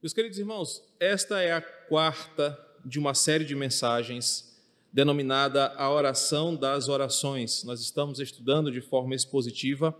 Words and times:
Meus 0.00 0.12
queridos 0.12 0.38
irmãos, 0.38 0.80
esta 1.00 1.42
é 1.42 1.50
a 1.50 1.60
quarta 1.60 2.56
de 2.84 3.00
uma 3.00 3.14
série 3.14 3.44
de 3.44 3.56
mensagens 3.56 4.56
denominada 4.92 5.74
a 5.74 5.90
oração 5.90 6.54
das 6.54 6.88
orações. 6.88 7.64
Nós 7.64 7.80
estamos 7.80 8.20
estudando 8.20 8.70
de 8.70 8.80
forma 8.80 9.16
expositiva 9.16 9.90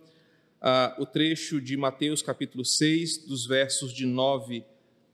uh, 0.62 1.02
o 1.02 1.04
trecho 1.04 1.60
de 1.60 1.76
Mateus 1.76 2.22
capítulo 2.22 2.64
6, 2.64 3.26
dos 3.26 3.44
versos 3.44 3.92
de 3.92 4.06
9 4.06 4.64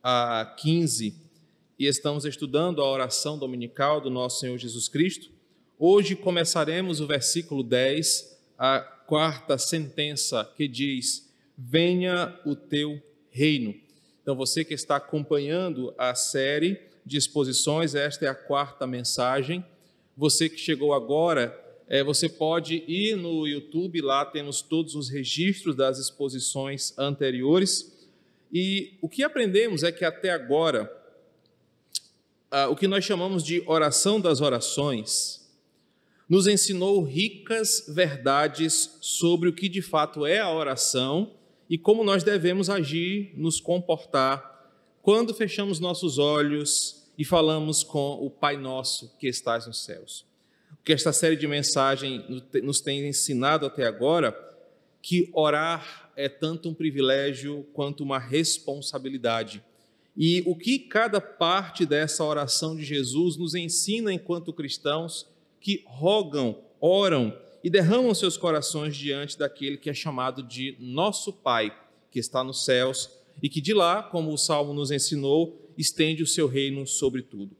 a 0.02 0.54
15, 0.58 1.14
e 1.78 1.86
estamos 1.86 2.26
estudando 2.26 2.82
a 2.82 2.86
oração 2.86 3.38
dominical 3.38 4.02
do 4.02 4.10
nosso 4.10 4.38
Senhor 4.38 4.58
Jesus 4.58 4.86
Cristo. 4.86 5.30
Hoje 5.78 6.14
começaremos 6.14 7.00
o 7.00 7.06
versículo 7.06 7.62
10, 7.62 8.38
a 8.58 8.80
quarta 8.80 9.56
sentença 9.56 10.44
que 10.54 10.68
diz: 10.68 11.32
Venha 11.56 12.38
o 12.44 12.54
teu 12.54 13.02
reino. 13.30 13.82
Então, 14.24 14.34
você 14.34 14.64
que 14.64 14.72
está 14.72 14.96
acompanhando 14.96 15.92
a 15.98 16.14
série 16.14 16.80
de 17.04 17.18
exposições, 17.18 17.94
esta 17.94 18.24
é 18.24 18.28
a 18.28 18.34
quarta 18.34 18.86
mensagem. 18.86 19.62
Você 20.16 20.48
que 20.48 20.56
chegou 20.56 20.94
agora, 20.94 21.54
é, 21.86 22.02
você 22.02 22.26
pode 22.26 22.82
ir 22.88 23.16
no 23.16 23.46
YouTube, 23.46 24.00
lá 24.00 24.24
temos 24.24 24.62
todos 24.62 24.94
os 24.94 25.10
registros 25.10 25.76
das 25.76 25.98
exposições 25.98 26.98
anteriores. 26.98 28.08
E 28.50 28.94
o 29.02 29.10
que 29.10 29.22
aprendemos 29.22 29.82
é 29.82 29.92
que 29.92 30.06
até 30.06 30.30
agora, 30.30 30.90
ah, 32.50 32.68
o 32.68 32.76
que 32.76 32.88
nós 32.88 33.04
chamamos 33.04 33.44
de 33.44 33.62
oração 33.66 34.18
das 34.18 34.40
orações, 34.40 35.46
nos 36.26 36.46
ensinou 36.46 37.02
ricas 37.02 37.84
verdades 37.86 38.96
sobre 39.02 39.50
o 39.50 39.52
que 39.52 39.68
de 39.68 39.82
fato 39.82 40.24
é 40.24 40.40
a 40.40 40.50
oração 40.50 41.30
e 41.68 41.78
como 41.78 42.04
nós 42.04 42.22
devemos 42.22 42.68
agir, 42.68 43.32
nos 43.36 43.60
comportar 43.60 44.52
quando 45.02 45.34
fechamos 45.34 45.80
nossos 45.80 46.18
olhos 46.18 47.04
e 47.18 47.24
falamos 47.24 47.82
com 47.82 48.12
o 48.24 48.30
Pai 48.30 48.56
Nosso 48.56 49.16
que 49.18 49.28
estás 49.28 49.66
nos 49.66 49.84
céus. 49.84 50.24
O 50.72 50.84
que 50.84 50.92
esta 50.92 51.12
série 51.12 51.36
de 51.36 51.46
mensagens 51.46 52.22
nos 52.62 52.80
tem 52.80 53.06
ensinado 53.06 53.66
até 53.66 53.86
agora, 53.86 54.34
que 55.00 55.30
orar 55.32 56.10
é 56.16 56.28
tanto 56.28 56.68
um 56.68 56.74
privilégio 56.74 57.66
quanto 57.72 58.02
uma 58.02 58.18
responsabilidade. 58.18 59.62
E 60.16 60.42
o 60.46 60.56
que 60.56 60.78
cada 60.78 61.20
parte 61.20 61.84
dessa 61.84 62.24
oração 62.24 62.76
de 62.76 62.84
Jesus 62.84 63.36
nos 63.36 63.54
ensina 63.54 64.12
enquanto 64.12 64.52
cristãos 64.52 65.26
que 65.60 65.82
rogam, 65.86 66.62
oram 66.80 67.36
e 67.64 67.70
derramam 67.70 68.14
seus 68.14 68.36
corações 68.36 68.94
diante 68.94 69.38
daquele 69.38 69.78
que 69.78 69.88
é 69.88 69.94
chamado 69.94 70.42
de 70.42 70.76
nosso 70.78 71.32
Pai, 71.32 71.74
que 72.10 72.18
está 72.18 72.44
nos 72.44 72.62
céus 72.62 73.08
e 73.42 73.48
que 73.48 73.58
de 73.58 73.72
lá, 73.72 74.02
como 74.02 74.30
o 74.30 74.36
salmo 74.36 74.74
nos 74.74 74.90
ensinou, 74.90 75.72
estende 75.78 76.22
o 76.22 76.26
seu 76.26 76.46
reino 76.46 76.86
sobre 76.86 77.22
tudo. 77.22 77.56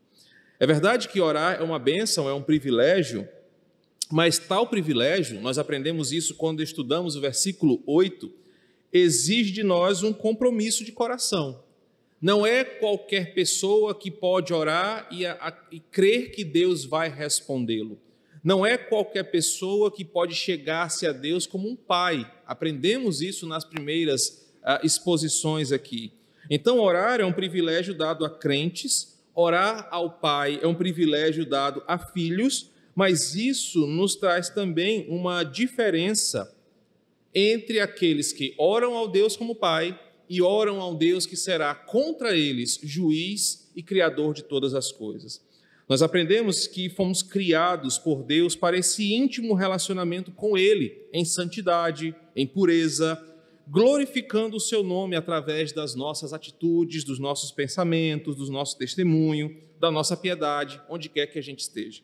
É 0.61 0.67
verdade 0.67 1.09
que 1.09 1.23
orar 1.23 1.59
é 1.59 1.65
uma 1.65 1.79
bênção, 1.79 2.29
é 2.29 2.35
um 2.35 2.43
privilégio, 2.43 3.27
mas 4.13 4.39
tal 4.39 4.67
privilégio, 4.67 5.41
nós 5.41 5.57
aprendemos 5.57 6.13
isso 6.13 6.35
quando 6.35 6.63
estudamos 6.63 7.17
o 7.17 7.21
versículo 7.23 7.83
8, 7.87 8.31
exige 8.93 9.53
de 9.53 9.63
nós 9.63 10.03
um 10.03 10.13
compromisso 10.13 10.85
de 10.85 10.93
coração. 10.93 11.65
Não 12.21 12.47
é 12.47 12.63
qualquer 12.63 13.33
pessoa 13.33 13.95
que 13.95 14.11
pode 14.11 14.53
orar 14.53 15.09
e, 15.11 15.25
a, 15.25 15.59
e 15.73 15.81
crer 15.81 16.31
que 16.31 16.45
Deus 16.45 16.85
vai 16.85 17.09
respondê-lo. 17.09 17.99
Não 18.45 18.65
é 18.65 18.77
qualquer 18.77 19.25
pessoa 19.25 19.91
que 19.91 20.05
pode 20.05 20.35
chegar-se 20.35 21.07
a 21.07 21.13
Deus 21.13 21.47
como 21.47 21.67
um 21.67 21.75
pai. 21.75 22.31
Aprendemos 22.47 23.23
isso 23.23 23.47
nas 23.47 23.65
primeiras 23.65 24.47
uh, 24.63 24.85
exposições 24.85 25.73
aqui. 25.73 26.13
Então, 26.51 26.79
orar 26.79 27.21
é 27.21 27.25
um 27.25 27.33
privilégio 27.33 27.95
dado 27.95 28.23
a 28.23 28.29
crentes, 28.29 29.19
orar 29.35 29.89
ao 29.91 30.11
Pai 30.11 30.61
é 30.63 30.67
um 30.67 30.75
privilégio 30.75 31.47
dado 31.47 31.83
a 31.87 31.99
filhos, 31.99 32.71
mas 32.95 33.35
isso 33.35 33.87
nos 33.87 34.15
traz 34.15 34.51
também 34.51 35.07
uma 35.09 35.43
diferença 35.43 36.55
entre 37.35 37.81
aqueles 37.81 38.33
que 38.33 38.55
oram 38.59 38.95
ao 38.95 39.09
Deus 39.09 39.37
como 39.37 39.57
Pai 39.57 39.99
e 40.29 40.41
oram 40.41 40.81
ao 40.81 40.95
Deus 40.95 41.27
que 41.27 41.37
será 41.37 41.75
contra 41.75 42.37
eles 42.37 42.79
juiz 42.83 43.71
e 43.75 43.83
criador 43.83 44.35
de 44.35 44.45
todas 44.45 44.75
as 44.75 44.93
coisas. 44.93 45.43
Nós 45.87 46.01
aprendemos 46.01 46.67
que 46.67 46.89
fomos 46.89 47.23
criados 47.23 47.99
por 47.99 48.23
Deus 48.23 48.57
para 48.57 48.77
esse 48.77 49.13
íntimo 49.13 49.53
relacionamento 49.53 50.33
com 50.33 50.57
Ele, 50.57 51.07
em 51.13 51.25
santidade, 51.27 52.15
em 52.35 52.47
pureza, 52.47 53.23
glorificando 53.69 54.57
o 54.57 54.61
Seu 54.61 54.83
nome 54.83 55.15
através 55.15 55.73
das 55.73 55.95
nossas 55.95 56.33
atitudes, 56.33 57.05
dos 57.05 57.19
nossos 57.19 57.51
pensamentos, 57.51 58.37
do 58.37 58.51
nosso 58.51 58.79
testemunho, 58.79 59.59
da 59.79 59.91
nossa 59.91 60.17
piedade, 60.17 60.81
onde 60.89 61.11
quer 61.11 61.27
que 61.27 61.39
a 61.39 61.43
gente 61.43 61.61
esteja. 61.61 62.01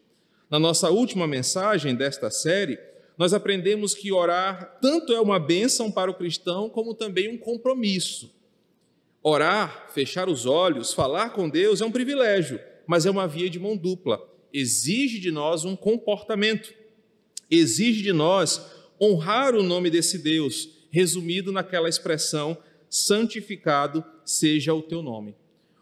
Na 0.51 0.59
nossa 0.59 0.91
última 0.91 1.27
mensagem 1.27 1.95
desta 1.95 2.31
série, 2.31 2.79
nós 3.17 3.33
aprendemos 3.33 3.95
que 3.95 4.13
orar 4.13 4.79
tanto 4.83 5.13
é 5.15 5.21
uma 5.21 5.39
bênção 5.39 5.91
para 5.91 6.11
o 6.11 6.15
cristão, 6.15 6.69
como 6.69 6.95
também 6.95 7.31
um 7.31 7.39
compromisso. 7.39 8.31
Orar, 9.23 9.87
fechar 9.91 10.29
os 10.29 10.45
olhos, 10.45 10.93
falar 10.93 11.31
com 11.31 11.49
Deus 11.49 11.81
é 11.81 11.87
um 11.87 11.93
privilégio 11.93 12.61
mas 12.91 13.07
é 13.07 13.11
uma 13.11 13.29
via 13.29 13.49
de 13.49 13.61
mão 13.61 13.77
dupla. 13.77 14.21
Exige 14.53 15.21
de 15.21 15.31
nós 15.31 15.65
um 15.65 15.77
comportamento, 15.77 16.75
exige 17.49 18.03
de 18.03 18.13
nós 18.13 18.61
honrar 19.01 19.55
o 19.55 19.63
nome 19.63 19.89
desse 19.91 20.19
Deus, 20.19 20.69
resumido 20.91 21.53
naquela 21.53 21.89
expressão: 21.89 22.59
santificado 22.89 24.05
seja 24.25 24.75
o 24.75 24.83
teu 24.83 25.03
nome. 25.03 25.37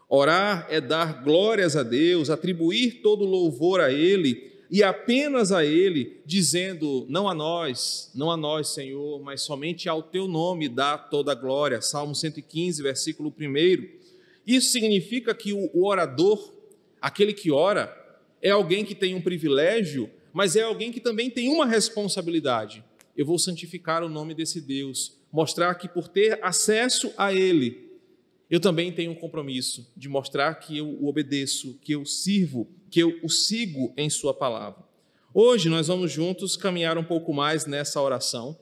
Orar 0.07 0.67
é 0.69 0.79
dar 0.79 1.23
glórias 1.23 1.75
a 1.75 1.81
Deus, 1.81 2.29
atribuir 2.29 3.01
todo 3.01 3.25
louvor 3.25 3.81
a 3.81 3.91
Ele 3.91 4.47
e 4.69 4.83
apenas 4.83 5.51
a 5.51 5.65
Ele, 5.65 6.21
dizendo: 6.27 7.07
não 7.09 7.27
a 7.27 7.33
nós, 7.33 8.11
não 8.13 8.29
a 8.29 8.37
nós, 8.37 8.67
Senhor, 8.67 9.19
mas 9.23 9.41
somente 9.41 9.89
ao 9.89 10.03
Teu 10.03 10.27
nome 10.27 10.69
dá 10.69 10.95
toda 10.95 11.31
a 11.31 11.35
glória. 11.35 11.81
Salmo 11.81 12.13
115, 12.13 12.83
versículo 12.83 13.33
1. 13.35 13.97
Isso 14.45 14.71
significa 14.71 15.33
que 15.33 15.53
o 15.53 15.83
orador 15.83 16.58
Aquele 17.01 17.33
que 17.33 17.51
ora 17.51 17.95
é 18.41 18.49
alguém 18.49 18.85
que 18.85 18.95
tem 18.95 19.13
um 19.15 19.21
privilégio, 19.21 20.09
mas 20.33 20.55
é 20.55 20.61
alguém 20.61 20.91
que 20.91 20.99
também 20.99 21.29
tem 21.29 21.49
uma 21.49 21.65
responsabilidade. 21.65 22.83
Eu 23.15 23.25
vou 23.25 23.37
santificar 23.37 24.03
o 24.03 24.09
nome 24.09 24.33
desse 24.33 24.61
Deus, 24.61 25.17
mostrar 25.31 25.75
que 25.75 25.87
por 25.87 26.07
ter 26.07 26.39
acesso 26.43 27.13
a 27.17 27.33
Ele, 27.33 27.89
eu 28.49 28.59
também 28.59 28.91
tenho 28.91 29.11
um 29.11 29.15
compromisso 29.15 29.91
de 29.95 30.09
mostrar 30.09 30.55
que 30.55 30.77
eu 30.77 30.87
o 30.87 31.07
obedeço, 31.07 31.77
que 31.81 31.91
eu 31.91 32.05
sirvo, 32.05 32.67
que 32.89 32.99
eu 32.99 33.19
o 33.21 33.29
sigo 33.29 33.93
em 33.95 34.09
Sua 34.09 34.33
palavra. 34.33 34.83
Hoje 35.33 35.69
nós 35.69 35.87
vamos 35.87 36.11
juntos 36.11 36.57
caminhar 36.57 36.97
um 36.97 37.03
pouco 37.03 37.31
mais 37.33 37.65
nessa 37.65 38.01
oração 38.01 38.57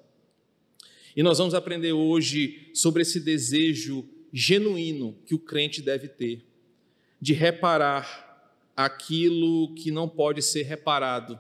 e 1.16 1.24
nós 1.24 1.38
vamos 1.38 1.54
aprender 1.54 1.94
hoje 1.94 2.70
sobre 2.74 3.02
esse 3.02 3.20
desejo 3.20 4.08
genuíno 4.34 5.18
que 5.26 5.34
o 5.34 5.40
crente 5.40 5.82
deve 5.82 6.10
ter 6.10 6.46
de 7.22 7.34
reparar 7.34 8.27
aquilo 8.78 9.74
que 9.74 9.90
não 9.90 10.08
pode 10.08 10.44
ser 10.44 10.62
reparado 10.62 11.40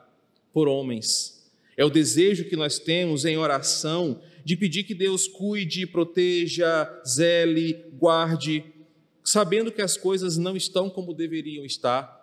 por 0.52 0.68
homens. 0.68 1.48
É 1.78 1.86
o 1.86 1.90
desejo 1.90 2.46
que 2.46 2.56
nós 2.56 2.80
temos 2.80 3.24
em 3.24 3.38
oração 3.38 4.20
de 4.44 4.58
pedir 4.58 4.84
que 4.84 4.96
Deus 4.96 5.28
cuide, 5.28 5.86
proteja, 5.86 6.90
zele, 7.08 7.86
guarde, 7.94 8.66
sabendo 9.24 9.72
que 9.72 9.84
as 9.84 9.96
coisas 9.96 10.36
não 10.36 10.58
estão 10.58 10.90
como 10.90 11.14
deveriam 11.14 11.64
estar. 11.64 12.18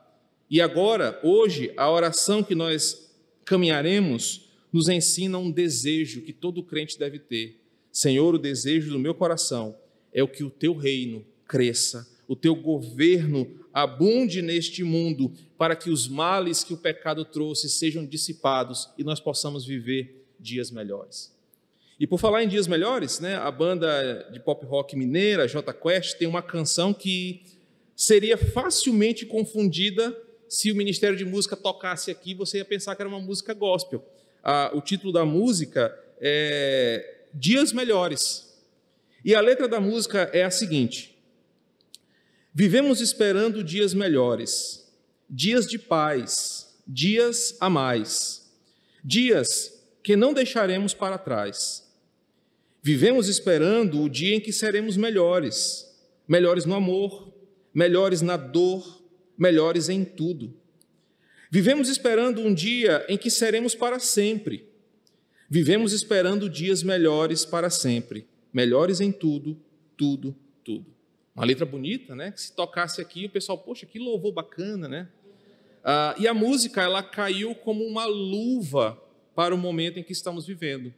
E 0.51 0.61
agora, 0.61 1.21
hoje, 1.23 1.73
a 1.77 1.89
oração 1.89 2.43
que 2.43 2.55
nós 2.55 3.15
caminharemos 3.45 4.51
nos 4.73 4.89
ensina 4.89 5.39
um 5.39 5.51
desejo 5.51 6.23
que 6.23 6.33
todo 6.33 6.65
crente 6.65 6.99
deve 6.99 7.21
ter. 7.21 7.61
Senhor, 7.93 8.35
o 8.35 8.39
desejo 8.39 8.91
do 8.91 8.99
meu 8.99 9.15
coração 9.15 9.77
é 10.13 10.21
o 10.21 10.29
que 10.29 10.43
o 10.43 10.51
teu 10.51 10.75
reino 10.75 11.25
cresça, 11.47 12.09
o 12.27 12.35
teu 12.35 12.57
governo 12.57 13.64
abunde 13.75 14.41
neste 14.41 14.85
mundo, 14.85 15.33
para 15.59 15.75
que 15.75 15.91
os 15.91 16.07
males 16.07 16.63
que 16.63 16.73
o 16.73 16.77
pecado 16.77 17.25
trouxe 17.25 17.69
sejam 17.69 18.07
dissipados 18.07 18.89
e 18.97 19.03
nós 19.03 19.19
possamos 19.19 19.67
viver 19.67 20.25
dias 20.39 20.71
melhores. 20.71 21.35
E 21.99 22.07
por 22.07 22.19
falar 22.19 22.45
em 22.45 22.49
dias 22.49 22.69
melhores, 22.69 23.19
né, 23.19 23.35
a 23.37 23.51
banda 23.51 24.29
de 24.33 24.39
pop 24.39 24.65
rock 24.65 24.97
mineira, 24.97 25.49
J 25.49 25.73
Quest, 25.73 26.17
tem 26.17 26.29
uma 26.29 26.43
canção 26.43 26.95
que 26.95 27.43
seria 27.97 28.39
facilmente 28.39 29.27
confundida 29.27 30.17
se 30.49 30.71
o 30.71 30.77
Ministério 30.77 31.17
de 31.17 31.25
Música 31.25 31.57
tocasse 31.57 32.11
aqui, 32.11 32.35
você 32.35 32.59
ia 32.59 32.65
pensar 32.65 32.95
que 32.95 33.03
era 33.03 33.09
uma 33.09 33.21
música 33.21 33.53
gospel. 33.55 34.05
Ah, 34.43 34.71
o 34.73 34.81
título 34.81 35.13
da 35.13 35.25
música 35.25 35.97
é 36.21 37.23
Dias 37.33 37.73
Melhores. 37.73 38.55
E 39.25 39.35
a 39.35 39.41
letra 39.41 39.67
da 39.67 39.81
música 39.81 40.31
é 40.33 40.45
a 40.45 40.51
seguinte: 40.51 41.14
Vivemos 42.57 43.01
esperando 43.01 43.65
dias 43.65 43.93
melhores, 43.93 44.89
dias 45.29 45.67
de 45.67 45.77
paz, 45.77 46.73
dias 46.87 47.57
a 47.59 47.69
mais, 47.69 48.49
dias 49.03 49.85
que 50.05 50.15
não 50.15 50.33
deixaremos 50.33 50.95
para 50.95 51.19
trás. 51.19 51.83
Vivemos 52.81 53.27
esperando 53.27 54.01
o 54.01 54.09
dia 54.09 54.37
em 54.37 54.41
que 54.41 54.53
seremos 54.53 54.97
melhores, 54.97 55.85
melhores 56.29 56.65
no 56.65 56.77
amor, 56.77 57.35
melhores 57.75 58.23
na 58.23 58.37
dor, 58.37 59.03
melhores 59.37 59.89
em 59.89 60.05
tudo. 60.05 60.55
Vivemos 61.51 61.89
esperando 61.89 62.41
um 62.41 62.55
dia 62.55 63.05
em 63.09 63.19
que 63.19 63.31
seremos 63.31 63.75
para 63.75 63.99
sempre. 63.99 64.69
Vivemos 65.51 65.93
esperando 65.93 66.49
dias 66.49 66.85
melhores 66.85 67.45
para 67.45 67.69
sempre, 67.69 68.29
melhores 68.53 69.01
em 69.01 69.11
tudo, 69.11 69.61
tudo, 69.97 70.37
tudo. 70.63 70.94
Uma 71.35 71.45
letra 71.45 71.67
bonita, 71.67 72.15
né? 72.15 72.31
Que 72.31 72.41
se 72.41 72.53
tocasse 72.53 73.01
aqui, 73.01 73.27
o 73.27 73.31
pessoal, 73.31 73.59
poxa, 73.59 73.85
que 73.87 73.99
louvor 73.99 74.33
bacana, 74.33 74.87
né? 74.87 75.09
Ah, 75.83 76.15
e 76.19 76.29
a 76.29 76.33
música, 76.33 76.81
ela 76.81 77.03
caiu 77.03 77.55
como 77.55 77.85
uma 77.85 78.05
luva 78.07 79.01
para 79.35 79.55
o 79.55 79.59
momento 79.59 79.99
em 79.99 80.03
que 80.03 80.13
estamos 80.13 80.47
vivendo. 80.47 80.95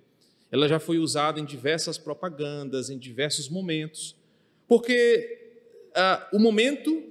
Ela 0.53 0.69
já 0.69 0.79
foi 0.79 0.99
usada 0.99 1.41
em 1.41 1.45
diversas 1.45 1.97
propagandas, 1.97 2.91
em 2.91 2.99
diversos 2.99 3.49
momentos, 3.49 4.15
porque 4.69 5.55
ah, 5.95 6.29
o 6.33 6.39
momento 6.39 7.03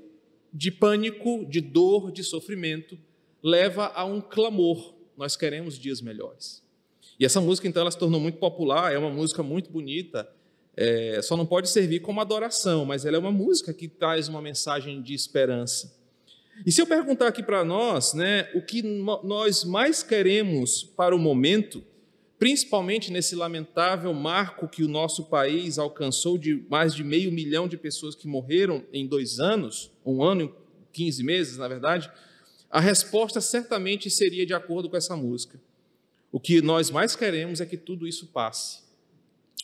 de 0.54 0.72
pânico, 0.72 1.46
de 1.50 1.60
dor, 1.60 2.12
de 2.12 2.24
sofrimento, 2.24 2.98
leva 3.44 3.92
a 3.94 4.06
um 4.06 4.22
clamor. 4.22 4.94
Nós 5.18 5.36
queremos 5.36 5.78
dias 5.78 6.00
melhores. 6.00 6.64
E 7.20 7.26
essa 7.26 7.42
música, 7.42 7.68
então, 7.68 7.82
ela 7.82 7.92
se 7.92 7.98
tornou 7.98 8.20
muito 8.20 8.38
popular, 8.38 8.94
é 8.94 8.98
uma 8.98 9.10
música 9.10 9.42
muito 9.42 9.70
bonita, 9.70 10.30
é, 10.78 11.22
só 11.22 11.38
não 11.38 11.46
pode 11.46 11.70
servir 11.70 12.02
como 12.02 12.20
adoração, 12.20 12.86
mas 12.86 13.06
ela 13.06 13.16
é 13.16 13.20
uma 13.20 13.32
música 13.32 13.74
que 13.74 13.88
traz 13.88 14.28
uma 14.28 14.42
mensagem 14.42 15.02
de 15.02 15.14
esperança. 15.14 15.96
E 16.66 16.72
se 16.72 16.82
eu 16.82 16.88
perguntar 16.88 17.28
aqui 17.28 17.44
para 17.44 17.66
nós, 17.66 18.14
né, 18.14 18.50
o 18.54 18.62
que 18.62 18.82
nós 18.82 19.64
mais 19.64 20.04
queremos 20.04 20.84
para 20.84 21.16
o 21.16 21.20
momento, 21.20 21.84
principalmente 22.38 23.12
nesse 23.12 23.36
lamentável 23.36 24.14
marco 24.14 24.68
que 24.68 24.84
o 24.84 24.88
nosso 24.88 25.26
país 25.26 25.78
alcançou 25.78 26.38
de 26.38 26.64
mais 26.70 26.94
de 26.94 27.04
meio 27.04 27.32
milhão 27.32 27.68
de 27.68 27.78
pessoas 27.78 28.16
que 28.16 28.28
morreram 28.28 28.84
em 28.94 29.06
dois 29.06 29.40
anos, 29.40 29.92
um 30.06 30.24
ano 30.24 30.44
e 30.44 30.66
15 30.94 31.24
meses, 31.24 31.58
na 31.58 31.68
verdade, 31.68 32.10
a 32.70 32.80
resposta 32.80 33.42
certamente 33.42 34.10
seria 34.10 34.46
de 34.46 34.54
acordo 34.54 34.90
com 34.90 34.98
essa 34.98 35.16
música. 35.16 35.60
O 36.32 36.40
que 36.40 36.62
nós 36.62 36.90
mais 36.90 37.16
queremos 37.16 37.62
é 37.62 37.66
que 37.66 37.78
tudo 37.78 38.08
isso 38.08 38.28
passe. 38.28 38.85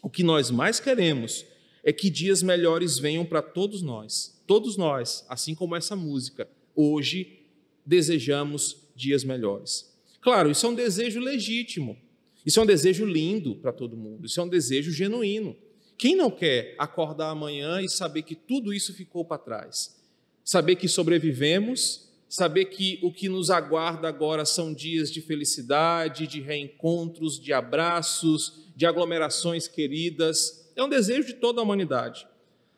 O 0.01 0.09
que 0.09 0.23
nós 0.23 0.49
mais 0.49 0.79
queremos 0.79 1.45
é 1.83 1.93
que 1.93 2.09
dias 2.09 2.41
melhores 2.41 2.97
venham 2.97 3.25
para 3.25 3.41
todos 3.41 3.81
nós. 3.81 4.41
Todos 4.47 4.77
nós, 4.77 5.25
assim 5.29 5.53
como 5.55 5.75
essa 5.75 5.95
música, 5.95 6.47
hoje 6.75 7.45
desejamos 7.85 8.77
dias 8.95 9.23
melhores. 9.23 9.91
Claro, 10.19 10.51
isso 10.51 10.65
é 10.65 10.69
um 10.69 10.75
desejo 10.75 11.19
legítimo. 11.19 11.97
Isso 12.45 12.59
é 12.59 12.63
um 12.63 12.65
desejo 12.65 13.05
lindo 13.05 13.55
para 13.55 13.71
todo 13.71 13.97
mundo. 13.97 14.25
Isso 14.25 14.39
é 14.39 14.43
um 14.43 14.49
desejo 14.49 14.91
genuíno. 14.91 15.55
Quem 15.97 16.15
não 16.15 16.31
quer 16.31 16.75
acordar 16.79 17.29
amanhã 17.29 17.81
e 17.81 17.89
saber 17.89 18.23
que 18.23 18.35
tudo 18.35 18.73
isso 18.73 18.93
ficou 18.93 19.23
para 19.23 19.37
trás? 19.37 19.99
Saber 20.43 20.75
que 20.75 20.87
sobrevivemos, 20.87 22.10
saber 22.31 22.65
que 22.67 22.97
o 23.03 23.11
que 23.11 23.27
nos 23.27 23.51
aguarda 23.51 24.07
agora 24.07 24.45
são 24.45 24.73
dias 24.73 25.11
de 25.11 25.19
felicidade, 25.19 26.25
de 26.25 26.39
reencontros, 26.39 27.37
de 27.37 27.51
abraços, 27.51 28.71
de 28.73 28.85
aglomerações 28.85 29.67
queridas. 29.67 30.71
É 30.73 30.81
um 30.81 30.87
desejo 30.87 31.27
de 31.27 31.33
toda 31.33 31.59
a 31.59 31.63
humanidade. 31.63 32.25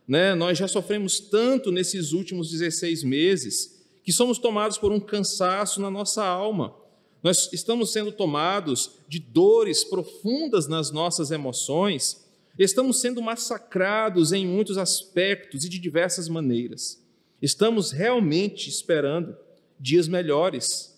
Né? 0.08 0.34
Nós 0.34 0.58
já 0.58 0.68
sofremos 0.68 1.20
tanto 1.20 1.72
nesses 1.72 2.14
últimos 2.14 2.50
16 2.50 3.04
meses 3.04 3.86
que 4.04 4.12
somos 4.12 4.40
tomados 4.40 4.80
por 4.80 4.92
um 4.92 5.00
cansaço 5.00 5.80
na 5.80 5.92
nossa 5.92 6.26
alma. 6.26 6.76
Nós 7.22 7.54
estamos 7.54 7.94
sendo 7.94 8.12
tomados 8.12 8.98
de 9.08 9.20
dores 9.20 9.84
profundas 9.84 10.68
nas 10.68 10.90
nossas 10.90 11.30
emoções, 11.30 12.26
estamos 12.58 13.00
sendo 13.00 13.22
massacrados 13.22 14.34
em 14.34 14.48
muitos 14.48 14.80
aspectos 14.80 15.64
e 15.64 15.70
de 15.70 15.78
diversas 15.78 16.28
maneiras. 16.28 17.03
Estamos 17.44 17.92
realmente 17.92 18.70
esperando 18.70 19.36
dias 19.78 20.08
melhores 20.08 20.98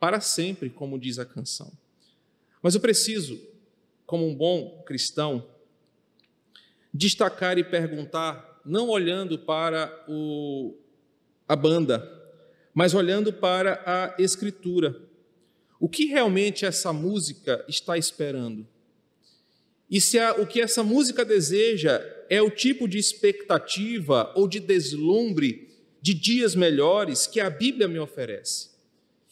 para 0.00 0.22
sempre, 0.22 0.70
como 0.70 0.98
diz 0.98 1.18
a 1.18 1.26
canção. 1.26 1.70
Mas 2.62 2.74
eu 2.74 2.80
preciso, 2.80 3.38
como 4.06 4.26
um 4.26 4.34
bom 4.34 4.82
cristão, 4.86 5.46
destacar 6.94 7.58
e 7.58 7.62
perguntar, 7.62 8.62
não 8.64 8.88
olhando 8.88 9.38
para 9.38 10.02
o, 10.08 10.74
a 11.46 11.54
banda, 11.54 12.02
mas 12.72 12.94
olhando 12.94 13.30
para 13.30 13.82
a 13.84 14.14
Escritura. 14.18 14.98
O 15.78 15.90
que 15.90 16.06
realmente 16.06 16.64
essa 16.64 16.90
música 16.90 17.62
está 17.68 17.98
esperando? 17.98 18.66
E 19.90 20.00
se 20.00 20.18
a, 20.18 20.32
o 20.36 20.46
que 20.46 20.62
essa 20.62 20.82
música 20.82 21.22
deseja 21.22 22.00
é 22.30 22.40
o 22.40 22.50
tipo 22.50 22.88
de 22.88 22.96
expectativa 22.96 24.32
ou 24.34 24.48
de 24.48 24.58
deslumbre 24.58 25.70
de 26.02 26.12
dias 26.12 26.56
melhores 26.56 27.28
que 27.28 27.40
a 27.40 27.48
Bíblia 27.48 27.86
me 27.86 28.00
oferece. 28.00 28.70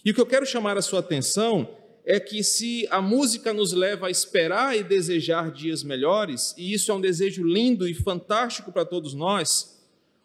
E 0.05 0.13
o 0.13 0.15
que 0.15 0.21
eu 0.21 0.27
quero 0.27 0.47
chamar 0.47 0.79
a 0.79 0.83
sua 0.83 1.01
atenção 1.01 1.77
é 2.05 2.19
que 2.19 2.43
se 2.43 2.87
a 2.91 3.03
música 3.03 3.53
nos 3.53 3.73
leva 3.73 4.07
a 4.07 4.11
esperar 4.11 4.77
e 4.77 4.83
desejar 4.83 5.51
dias 5.51 5.83
melhores, 5.83 6.55
e 6.57 6.73
isso 6.73 6.91
é 6.91 6.95
um 6.95 7.01
desejo 7.01 7.45
lindo 7.45 7.87
e 7.87 7.93
fantástico 7.93 8.73
para 8.73 8.85
todos 8.85 9.13
nós, 9.13 9.79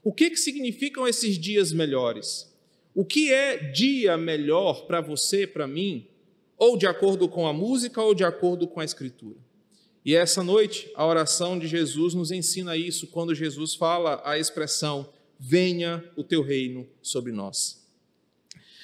o 0.04 0.14
que, 0.14 0.30
que 0.30 0.38
significam 0.38 1.08
esses 1.08 1.38
dias 1.38 1.74
melhores? 1.74 2.54
O 2.94 3.04
que 3.04 3.34
é 3.34 3.58
dia 3.58 4.16
melhor 4.16 4.86
para 4.86 5.02
você, 5.02 5.46
para 5.46 5.68
mim, 5.68 6.08
ou 6.58 6.78
de 6.78 6.88
acordo 6.88 7.28
com 7.28 7.48
a 7.48 7.52
música 7.52 8.02
ou 8.02 8.14
de 8.14 8.24
acordo 8.24 8.68
com 8.68 8.80
a 8.80 8.86
escritura? 8.86 9.38
E 10.06 10.16
essa 10.16 10.44
noite, 10.44 10.90
a 10.96 11.06
oração 11.06 11.58
de 11.58 11.68
Jesus 11.68 12.14
nos 12.14 12.30
ensina 12.32 12.78
isso 12.78 13.08
quando 13.08 13.34
Jesus 13.34 13.74
fala 13.74 14.22
a 14.24 14.38
expressão: 14.38 15.10
Venha 15.40 16.04
o 16.16 16.24
teu 16.24 16.42
reino 16.42 16.88
sobre 17.02 17.32
nós. 17.32 17.84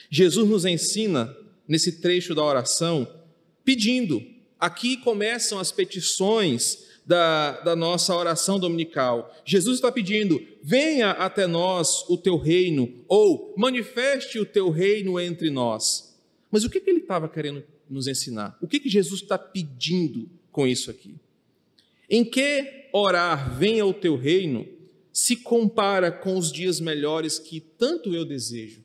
Jesus 0.09 0.48
nos 0.48 0.65
ensina 0.65 1.36
nesse 1.68 2.01
trecho 2.01 2.36
da 2.36 2.44
oração 2.44 3.07
pedindo. 3.63 4.21
Aqui 4.59 4.98
começam 4.98 5.57
as 5.59 5.71
petições 5.71 6.86
da, 7.06 7.59
da 7.62 7.75
nossa 7.75 8.15
oração 8.15 8.59
dominical. 8.59 9.33
Jesus 9.45 9.77
está 9.77 9.92
pedindo: 9.92 10.42
venha 10.62 11.12
até 11.12 11.48
nós 11.48 12.06
o 12.09 12.18
teu 12.18 12.38
reino, 12.38 12.94
ou 13.07 13.54
manifeste 13.57 14.39
o 14.39 14.45
teu 14.45 14.69
reino 14.69 15.19
entre 15.19 15.50
nós. 15.50 16.18
Mas 16.51 16.63
o 16.63 16.69
que, 16.69 16.80
que 16.80 16.89
ele 16.89 17.00
estava 17.00 17.30
querendo 17.30 17.63
nos 17.89 18.07
ensinar? 18.07 18.57
O 18.62 18.68
que, 18.68 18.80
que 18.80 18.89
Jesus 18.89 19.21
está 19.21 19.38
pedindo 19.38 20.30
com 20.51 20.68
isso 20.68 20.92
aqui? 20.92 21.15
Em 22.09 22.25
que 22.25 22.89
orar, 22.92 23.57
venha 23.57 23.86
o 23.86 23.94
teu 23.94 24.18
reino, 24.18 24.68
se 25.21 25.35
compara 25.35 26.12
com 26.12 26.35
os 26.35 26.51
dias 26.51 26.79
melhores 26.79 27.38
que 27.38 27.59
tanto 27.59 28.12
eu 28.12 28.25
desejo? 28.25 28.83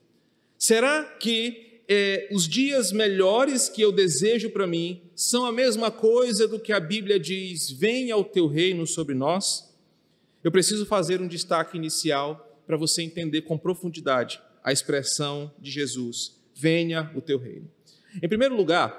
Será 0.59 1.03
que 1.03 1.81
é, 1.89 2.29
os 2.31 2.47
dias 2.47 2.93
melhores 2.93 3.71
que 3.71 3.81
eu 3.81 3.91
desejo 3.91 4.51
para 4.51 4.67
mim 4.67 5.01
são 5.15 5.47
a 5.47 5.53
mesma 5.53 5.91
coisa 5.91 6.47
do 6.47 6.61
que 6.61 6.75
a 6.75 6.81
Bíblia 6.81 7.19
diz: 7.19 7.71
venha 7.71 8.19
o 8.19 8.23
teu 8.25 8.47
reino 8.49 8.87
sobre 8.87 9.15
nós? 9.15 9.75
Eu 10.45 10.53
preciso 10.53 10.85
fazer 10.85 11.23
um 11.23 11.27
destaque 11.27 11.79
inicial 11.79 12.63
para 12.67 12.77
você 12.77 13.03
entender 13.03 13.41
com 13.43 13.57
profundidade 13.57 14.39
a 14.63 14.71
expressão 14.71 15.51
de 15.59 15.71
Jesus: 15.71 16.39
venha 16.55 17.11
o 17.17 17.23
teu 17.23 17.39
reino. 17.39 17.71
Em 18.23 18.29
primeiro 18.29 18.55
lugar, 18.55 18.93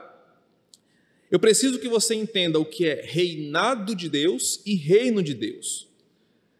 eu 1.30 1.40
preciso 1.40 1.78
que 1.78 1.88
você 1.88 2.16
entenda 2.16 2.60
o 2.60 2.66
que 2.66 2.88
é 2.88 3.00
reinado 3.06 3.96
de 3.96 4.10
Deus 4.10 4.60
e 4.66 4.74
reino 4.74 5.22
de 5.22 5.36
Deus. 5.36 5.87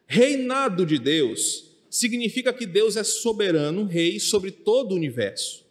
Reinado 0.10 0.86
de 0.86 0.98
Deus 0.98 1.66
significa 1.90 2.54
que 2.54 2.66
Deus 2.66 2.96
é 2.96 3.04
soberano, 3.04 3.86
rei 3.86 4.22
sobre 4.22 4.52
todo 4.52 4.94
o 4.94 4.96
universo. 4.96 5.66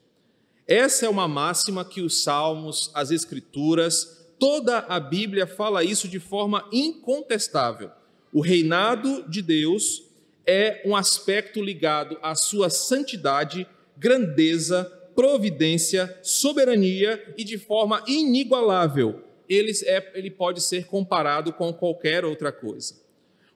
Essa 0.68 1.06
é 1.06 1.08
uma 1.08 1.26
máxima 1.26 1.84
que 1.86 2.02
os 2.02 2.22
Salmos, 2.22 2.90
as 2.92 3.10
Escrituras, 3.10 4.26
toda 4.38 4.80
a 4.80 5.00
Bíblia 5.00 5.46
fala 5.46 5.82
isso 5.82 6.06
de 6.06 6.20
forma 6.20 6.68
incontestável. 6.70 7.90
O 8.30 8.42
reinado 8.42 9.24
de 9.26 9.40
Deus 9.40 10.02
é 10.44 10.82
um 10.84 10.94
aspecto 10.94 11.62
ligado 11.62 12.18
à 12.20 12.34
sua 12.34 12.68
santidade, 12.68 13.66
grandeza, 13.96 14.84
providência, 15.14 16.18
soberania 16.22 17.34
e 17.38 17.42
de 17.42 17.56
forma 17.56 18.04
inigualável. 18.06 19.22
Ele, 19.48 19.72
é, 19.84 20.12
ele 20.14 20.30
pode 20.30 20.60
ser 20.60 20.84
comparado 20.86 21.54
com 21.54 21.72
qualquer 21.72 22.22
outra 22.22 22.52
coisa. 22.52 23.05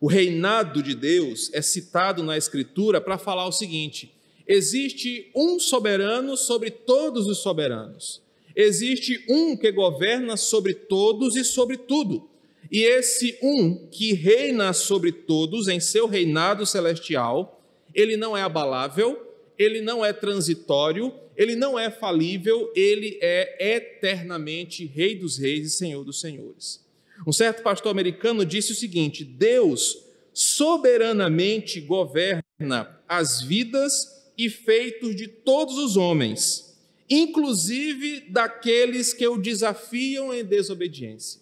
O 0.00 0.06
reinado 0.06 0.82
de 0.82 0.94
Deus 0.94 1.50
é 1.52 1.60
citado 1.60 2.22
na 2.22 2.38
Escritura 2.38 3.02
para 3.02 3.18
falar 3.18 3.46
o 3.46 3.52
seguinte: 3.52 4.14
Existe 4.48 5.30
um 5.36 5.60
soberano 5.60 6.38
sobre 6.38 6.70
todos 6.70 7.26
os 7.26 7.38
soberanos. 7.38 8.22
Existe 8.56 9.22
um 9.28 9.56
que 9.56 9.70
governa 9.70 10.36
sobre 10.36 10.72
todos 10.74 11.36
e 11.36 11.44
sobre 11.44 11.76
tudo. 11.76 12.28
E 12.72 12.82
esse 12.82 13.38
um 13.42 13.88
que 13.90 14.12
reina 14.12 14.72
sobre 14.72 15.12
todos 15.12 15.68
em 15.68 15.78
seu 15.78 16.06
reinado 16.06 16.64
celestial, 16.64 17.62
ele 17.94 18.16
não 18.16 18.36
é 18.36 18.42
abalável, 18.42 19.34
ele 19.58 19.80
não 19.80 20.04
é 20.04 20.12
transitório, 20.12 21.12
ele 21.36 21.54
não 21.54 21.78
é 21.78 21.90
falível, 21.90 22.72
ele 22.74 23.18
é 23.20 23.76
eternamente 23.76 24.86
Rei 24.86 25.14
dos 25.14 25.36
Reis 25.36 25.66
e 25.66 25.70
Senhor 25.70 26.04
dos 26.04 26.20
Senhores. 26.20 26.80
Um 27.26 27.32
certo 27.32 27.62
pastor 27.62 27.90
americano 27.90 28.44
disse 28.44 28.72
o 28.72 28.74
seguinte: 28.76 29.24
Deus 29.24 30.04
soberanamente 30.32 31.80
governa 31.80 33.00
as 33.08 33.42
vidas 33.42 34.32
e 34.38 34.48
feitos 34.48 35.14
de 35.14 35.28
todos 35.28 35.76
os 35.76 35.96
homens, 35.96 36.78
inclusive 37.08 38.20
daqueles 38.30 39.12
que 39.12 39.26
o 39.26 39.36
desafiam 39.36 40.32
em 40.32 40.44
desobediência. 40.44 41.40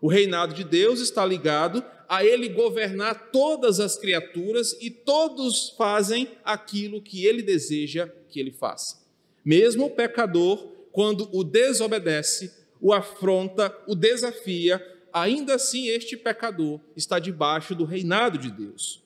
O 0.00 0.08
reinado 0.08 0.54
de 0.54 0.64
Deus 0.64 1.00
está 1.00 1.26
ligado 1.26 1.84
a 2.08 2.24
ele 2.24 2.48
governar 2.48 3.30
todas 3.30 3.80
as 3.80 3.96
criaturas 3.96 4.76
e 4.80 4.90
todos 4.90 5.74
fazem 5.76 6.28
aquilo 6.44 7.02
que 7.02 7.26
ele 7.26 7.42
deseja 7.42 8.08
que 8.28 8.40
ele 8.40 8.52
faça. 8.52 8.96
Mesmo 9.44 9.86
o 9.86 9.90
pecador, 9.90 10.72
quando 10.92 11.28
o 11.32 11.44
desobedece, 11.44 12.52
o 12.80 12.92
afronta, 12.92 13.76
o 13.86 13.94
desafia, 13.94 14.82
ainda 15.12 15.54
assim 15.54 15.88
este 15.88 16.16
pecador 16.16 16.80
está 16.96 17.18
debaixo 17.18 17.74
do 17.74 17.84
reinado 17.84 18.38
de 18.38 18.50
Deus. 18.50 19.02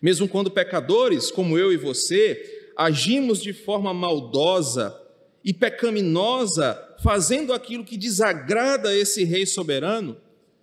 Mesmo 0.00 0.28
quando 0.28 0.50
pecadores, 0.50 1.30
como 1.30 1.58
eu 1.58 1.72
e 1.72 1.76
você, 1.76 2.70
agimos 2.76 3.42
de 3.42 3.52
forma 3.52 3.94
maldosa 3.94 4.98
e 5.44 5.54
pecaminosa, 5.54 6.96
fazendo 7.02 7.52
aquilo 7.52 7.84
que 7.84 7.96
desagrada 7.96 8.94
esse 8.94 9.24
rei 9.24 9.46
soberano, 9.46 10.16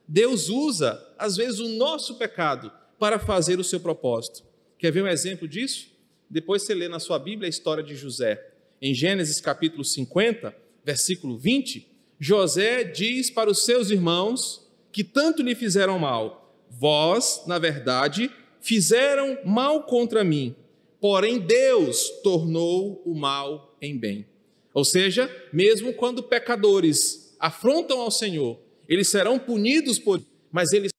Deus 0.07 0.49
usa, 0.49 1.01
às 1.17 1.35
vezes, 1.37 1.59
o 1.59 1.69
nosso 1.69 2.15
pecado 2.15 2.71
para 2.99 3.17
fazer 3.17 3.59
o 3.59 3.63
seu 3.63 3.79
propósito. 3.79 4.43
Quer 4.77 4.91
ver 4.91 5.03
um 5.03 5.07
exemplo 5.07 5.47
disso? 5.47 5.87
Depois 6.29 6.63
você 6.63 6.73
lê 6.73 6.87
na 6.87 6.99
sua 6.99 7.17
Bíblia 7.17 7.47
a 7.47 7.49
história 7.49 7.83
de 7.83 7.95
José. 7.95 8.51
Em 8.81 8.93
Gênesis 8.93 9.39
capítulo 9.39 9.85
50, 9.85 10.53
versículo 10.83 11.37
20, 11.37 11.87
José 12.23 12.85
diz 12.85 13.29
para 13.29 13.51
os 13.51 13.65
seus 13.65 13.89
irmãos 13.89 14.65
que 14.93 15.03
tanto 15.03 15.43
lhe 15.43 15.53
fizeram 15.53 15.99
mal: 15.99 16.57
Vós, 16.69 17.43
na 17.45 17.59
verdade, 17.59 18.31
fizeram 18.61 19.39
mal 19.43 19.83
contra 19.83 20.23
mim, 20.23 20.55
porém 21.01 21.37
Deus 21.37 22.09
tornou 22.23 23.03
o 23.05 23.13
mal 23.13 23.75
em 23.81 23.97
bem. 23.97 24.25
Ou 24.73 24.85
seja, 24.85 25.29
mesmo 25.51 25.91
quando 25.95 26.23
pecadores 26.23 27.35
afrontam 27.41 27.99
ao 27.99 28.09
Senhor, 28.09 28.57
eles 28.87 29.09
serão 29.09 29.37
punidos 29.37 29.99
por, 29.99 30.23
mas 30.49 30.71
eles 30.71 30.93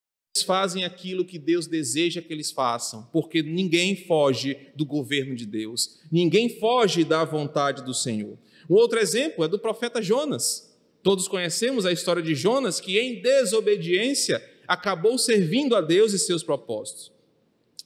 fazem 0.45 0.85
aquilo 0.85 1.25
que 1.25 1.39
Deus 1.39 1.67
deseja 1.67 2.21
que 2.21 2.35
eles 2.35 2.51
façam, 2.51 3.09
porque 3.11 3.43
ninguém 3.43 3.97
foge 3.97 4.59
do 4.77 4.85
governo 4.85 5.35
de 5.35 5.47
Deus, 5.47 6.01
ninguém 6.13 6.51
foge 6.61 7.03
da 7.03 7.25
vontade 7.25 7.83
do 7.83 7.95
Senhor. 7.95 8.37
Um 8.69 8.75
outro 8.75 8.99
exemplo 8.99 9.43
é 9.43 9.49
do 9.49 9.59
profeta 9.59 10.03
Jonas. 10.03 10.74
Todos 11.05 11.29
conhecemos 11.29 11.85
a 11.85 11.93
história 11.93 12.23
de 12.23 12.35
Jonas, 12.35 12.81
que 12.81 12.99
em 12.99 13.21
desobediência 13.21 14.43
acabou 14.67 15.19
servindo 15.19 15.77
a 15.77 15.83
Deus 15.83 16.15
e 16.15 16.19
seus 16.19 16.43
propósitos. 16.43 17.13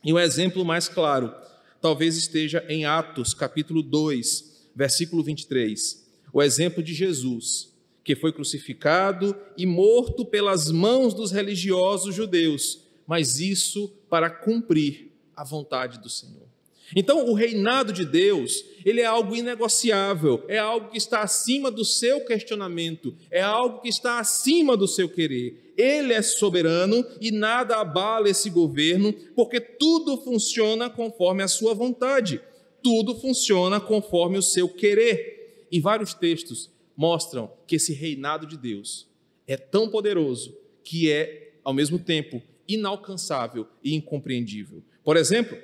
E 0.05 0.13
o 0.13 0.17
exemplo 0.17 0.63
mais 0.63 0.87
claro 0.87 1.35
talvez 1.81 2.15
esteja 2.15 2.65
em 2.69 2.85
Atos, 2.85 3.33
capítulo 3.33 3.83
2, 3.83 4.69
versículo 4.73 5.21
23. 5.21 6.09
O 6.31 6.41
exemplo 6.41 6.81
de 6.81 6.93
Jesus, 6.93 7.75
que 8.05 8.15
foi 8.15 8.31
crucificado 8.31 9.35
e 9.57 9.65
morto 9.65 10.23
pelas 10.23 10.71
mãos 10.71 11.13
dos 11.13 11.29
religiosos 11.29 12.15
judeus, 12.15 12.85
mas 13.05 13.41
isso 13.41 13.89
para 14.09 14.29
cumprir 14.29 15.11
a 15.35 15.43
vontade 15.43 15.99
do 15.99 16.09
Senhor. 16.09 16.47
Então, 16.95 17.29
o 17.29 17.33
reinado 17.33 17.91
de 17.91 18.05
Deus, 18.05 18.63
ele 18.85 19.01
é 19.01 19.05
algo 19.05 19.35
inegociável, 19.35 20.43
é 20.47 20.57
algo 20.57 20.89
que 20.89 20.97
está 20.97 21.21
acima 21.21 21.69
do 21.69 21.83
seu 21.85 22.25
questionamento, 22.25 23.15
é 23.29 23.41
algo 23.41 23.81
que 23.81 23.89
está 23.89 24.19
acima 24.19 24.75
do 24.75 24.87
seu 24.87 25.09
querer. 25.09 25.73
Ele 25.77 26.13
é 26.13 26.21
soberano 26.21 27.05
e 27.21 27.31
nada 27.31 27.77
abala 27.77 28.29
esse 28.29 28.49
governo, 28.49 29.13
porque 29.35 29.59
tudo 29.59 30.17
funciona 30.17 30.89
conforme 30.89 31.43
a 31.43 31.47
sua 31.47 31.73
vontade, 31.73 32.41
tudo 32.83 33.15
funciona 33.15 33.79
conforme 33.79 34.37
o 34.37 34.43
seu 34.43 34.67
querer. 34.67 35.67
E 35.71 35.79
vários 35.79 36.13
textos 36.13 36.69
mostram 36.95 37.51
que 37.65 37.75
esse 37.77 37.93
reinado 37.93 38.45
de 38.45 38.57
Deus 38.57 39.07
é 39.47 39.55
tão 39.55 39.89
poderoso 39.89 40.57
que 40.83 41.11
é, 41.11 41.53
ao 41.63 41.73
mesmo 41.73 41.97
tempo, 41.97 42.41
inalcançável 42.67 43.65
e 43.83 43.95
incompreendível. 43.95 44.83
Por 45.03 45.17
exemplo, 45.17 45.57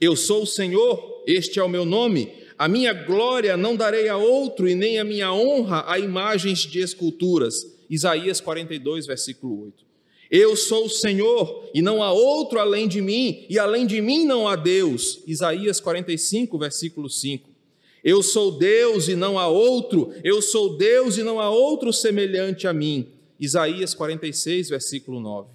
eu 0.00 0.16
sou 0.16 0.44
o 0.44 0.46
Senhor, 0.46 1.22
este 1.26 1.58
é 1.58 1.62
o 1.62 1.68
meu 1.68 1.84
nome. 1.84 2.32
A 2.56 2.68
minha 2.68 2.92
glória 2.92 3.56
não 3.56 3.76
darei 3.76 4.08
a 4.08 4.16
outro 4.16 4.68
e 4.68 4.74
nem 4.74 4.98
a 4.98 5.04
minha 5.04 5.32
honra 5.32 5.84
a 5.86 5.98
imagens 5.98 6.60
de 6.60 6.80
esculturas. 6.80 7.66
Isaías 7.88 8.40
42, 8.40 9.06
versículo 9.06 9.64
8. 9.64 9.84
Eu 10.30 10.54
sou 10.56 10.86
o 10.86 10.90
Senhor 10.90 11.70
e 11.74 11.82
não 11.82 12.02
há 12.02 12.12
outro 12.12 12.60
além 12.60 12.86
de 12.86 13.00
mim, 13.00 13.44
e 13.50 13.58
além 13.58 13.86
de 13.86 14.00
mim 14.00 14.24
não 14.24 14.46
há 14.46 14.56
Deus. 14.56 15.20
Isaías 15.26 15.80
45, 15.80 16.56
versículo 16.58 17.10
5. 17.10 17.50
Eu 18.02 18.22
sou 18.22 18.52
Deus 18.52 19.08
e 19.08 19.14
não 19.14 19.38
há 19.38 19.48
outro, 19.48 20.12
eu 20.24 20.40
sou 20.40 20.76
Deus 20.78 21.18
e 21.18 21.22
não 21.22 21.38
há 21.40 21.50
outro 21.50 21.92
semelhante 21.92 22.66
a 22.66 22.72
mim. 22.72 23.08
Isaías 23.38 23.92
46, 23.92 24.70
versículo 24.70 25.20
9. 25.20 25.48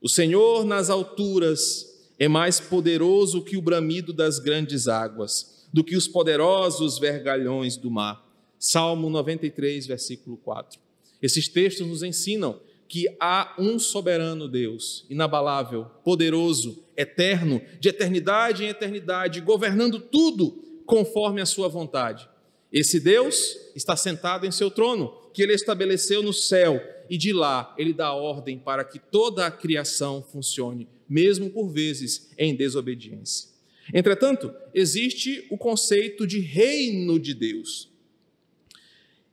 O 0.00 0.08
Senhor 0.08 0.64
nas 0.64 0.88
alturas 0.88 1.95
é 2.18 2.28
mais 2.28 2.58
poderoso 2.58 3.42
que 3.42 3.56
o 3.56 3.62
bramido 3.62 4.12
das 4.12 4.38
grandes 4.38 4.88
águas, 4.88 5.66
do 5.72 5.84
que 5.84 5.96
os 5.96 6.08
poderosos 6.08 6.98
vergalhões 6.98 7.76
do 7.76 7.90
mar. 7.90 8.24
Salmo 8.58 9.10
93, 9.10 9.86
versículo 9.86 10.36
4. 10.38 10.80
Esses 11.20 11.48
textos 11.48 11.86
nos 11.86 12.02
ensinam 12.02 12.58
que 12.88 13.06
há 13.20 13.54
um 13.58 13.78
soberano 13.78 14.48
Deus, 14.48 15.04
inabalável, 15.10 15.86
poderoso, 16.04 16.82
eterno, 16.96 17.60
de 17.80 17.88
eternidade 17.88 18.64
em 18.64 18.68
eternidade, 18.68 19.40
governando 19.40 20.00
tudo 20.00 20.62
conforme 20.86 21.40
a 21.40 21.46
sua 21.46 21.68
vontade. 21.68 22.28
Esse 22.72 23.00
Deus 23.00 23.56
está 23.74 23.96
sentado 23.96 24.46
em 24.46 24.52
seu 24.52 24.70
trono, 24.70 25.12
que 25.34 25.42
ele 25.42 25.52
estabeleceu 25.52 26.22
no 26.22 26.32
céu, 26.32 26.80
e 27.10 27.18
de 27.18 27.32
lá 27.32 27.74
ele 27.76 27.92
dá 27.92 28.12
ordem 28.12 28.58
para 28.58 28.84
que 28.84 28.98
toda 28.98 29.46
a 29.46 29.50
criação 29.50 30.22
funcione 30.22 30.88
mesmo 31.08 31.50
por 31.50 31.68
vezes 31.68 32.30
em 32.38 32.54
desobediência. 32.54 33.48
Entretanto, 33.92 34.52
existe 34.74 35.46
o 35.50 35.56
conceito 35.56 36.26
de 36.26 36.40
reino 36.40 37.18
de 37.18 37.34
Deus. 37.34 37.90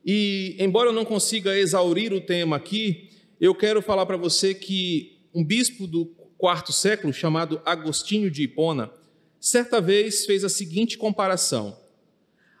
E, 0.04 0.54
embora 0.58 0.90
eu 0.90 0.92
não 0.92 1.04
consiga 1.04 1.58
exaurir 1.58 2.12
o 2.12 2.20
tema 2.20 2.56
aqui, 2.56 3.08
eu 3.40 3.54
quero 3.54 3.82
falar 3.82 4.06
para 4.06 4.16
você 4.16 4.54
que 4.54 5.18
um 5.34 5.42
bispo 5.42 5.86
do 5.86 6.06
quarto 6.38 6.72
século, 6.72 7.12
chamado 7.12 7.60
Agostinho 7.64 8.30
de 8.30 8.42
Hipona, 8.42 8.92
certa 9.40 9.80
vez 9.80 10.24
fez 10.24 10.44
a 10.44 10.48
seguinte 10.48 10.96
comparação: 10.96 11.76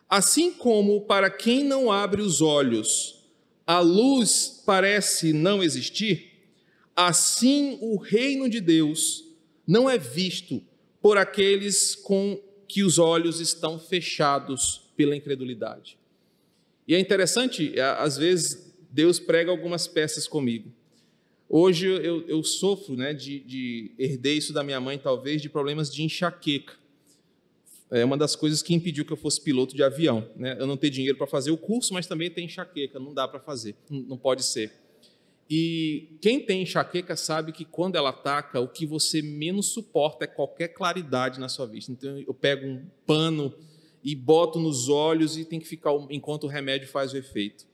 Assim 0.08 0.52
como 0.52 1.02
para 1.02 1.30
quem 1.30 1.62
não 1.62 1.92
abre 1.92 2.20
os 2.20 2.40
olhos, 2.40 3.24
a 3.66 3.80
luz 3.80 4.62
parece 4.66 5.32
não 5.32 5.62
existir, 5.62 6.33
Assim, 6.96 7.78
o 7.80 7.96
reino 7.96 8.48
de 8.48 8.60
Deus 8.60 9.24
não 9.66 9.88
é 9.88 9.98
visto 9.98 10.62
por 11.02 11.18
aqueles 11.18 11.94
com 11.94 12.40
que 12.68 12.82
os 12.82 12.98
olhos 12.98 13.40
estão 13.40 13.78
fechados 13.78 14.90
pela 14.96 15.16
incredulidade. 15.16 15.98
E 16.86 16.94
é 16.94 17.00
interessante, 17.00 17.78
às 17.98 18.16
vezes, 18.16 18.74
Deus 18.90 19.18
prega 19.18 19.50
algumas 19.50 19.86
peças 19.86 20.28
comigo. 20.28 20.72
Hoje 21.48 21.86
eu, 21.86 22.26
eu 22.26 22.42
sofro, 22.42 22.96
né, 22.96 23.12
de, 23.12 23.40
de 23.40 23.92
herdei 23.98 24.38
isso 24.38 24.52
da 24.52 24.64
minha 24.64 24.80
mãe, 24.80 24.98
talvez, 24.98 25.42
de 25.42 25.48
problemas 25.48 25.92
de 25.92 26.02
enxaqueca. 26.02 26.74
É 27.90 28.04
uma 28.04 28.16
das 28.16 28.34
coisas 28.34 28.62
que 28.62 28.74
impediu 28.74 29.04
que 29.04 29.12
eu 29.12 29.16
fosse 29.16 29.40
piloto 29.40 29.74
de 29.74 29.82
avião. 29.82 30.28
Né? 30.36 30.56
Eu 30.58 30.66
não 30.66 30.76
tenho 30.76 30.92
dinheiro 30.92 31.16
para 31.16 31.26
fazer 31.26 31.50
o 31.50 31.56
curso, 31.56 31.92
mas 31.92 32.06
também 32.06 32.30
tem 32.30 32.46
enxaqueca, 32.46 32.98
não 32.98 33.14
dá 33.14 33.28
para 33.28 33.38
fazer, 33.40 33.76
não 33.88 34.16
pode 34.16 34.42
ser. 34.42 34.72
E 35.48 36.16
quem 36.20 36.40
tem 36.40 36.62
enxaqueca 36.62 37.14
sabe 37.16 37.52
que 37.52 37.64
quando 37.64 37.96
ela 37.96 38.10
ataca, 38.10 38.60
o 38.60 38.68
que 38.68 38.86
você 38.86 39.20
menos 39.20 39.66
suporta 39.66 40.24
é 40.24 40.26
qualquer 40.26 40.68
claridade 40.68 41.38
na 41.38 41.48
sua 41.48 41.66
vista. 41.66 41.92
Então 41.92 42.18
eu 42.18 42.32
pego 42.32 42.66
um 42.66 42.86
pano 43.06 43.54
e 44.02 44.14
boto 44.14 44.58
nos 44.58 44.88
olhos 44.88 45.36
e 45.36 45.44
tem 45.44 45.60
que 45.60 45.66
ficar 45.66 45.90
enquanto 46.10 46.44
o 46.44 46.48
remédio 46.48 46.88
faz 46.88 47.12
o 47.12 47.16
efeito. 47.16 47.66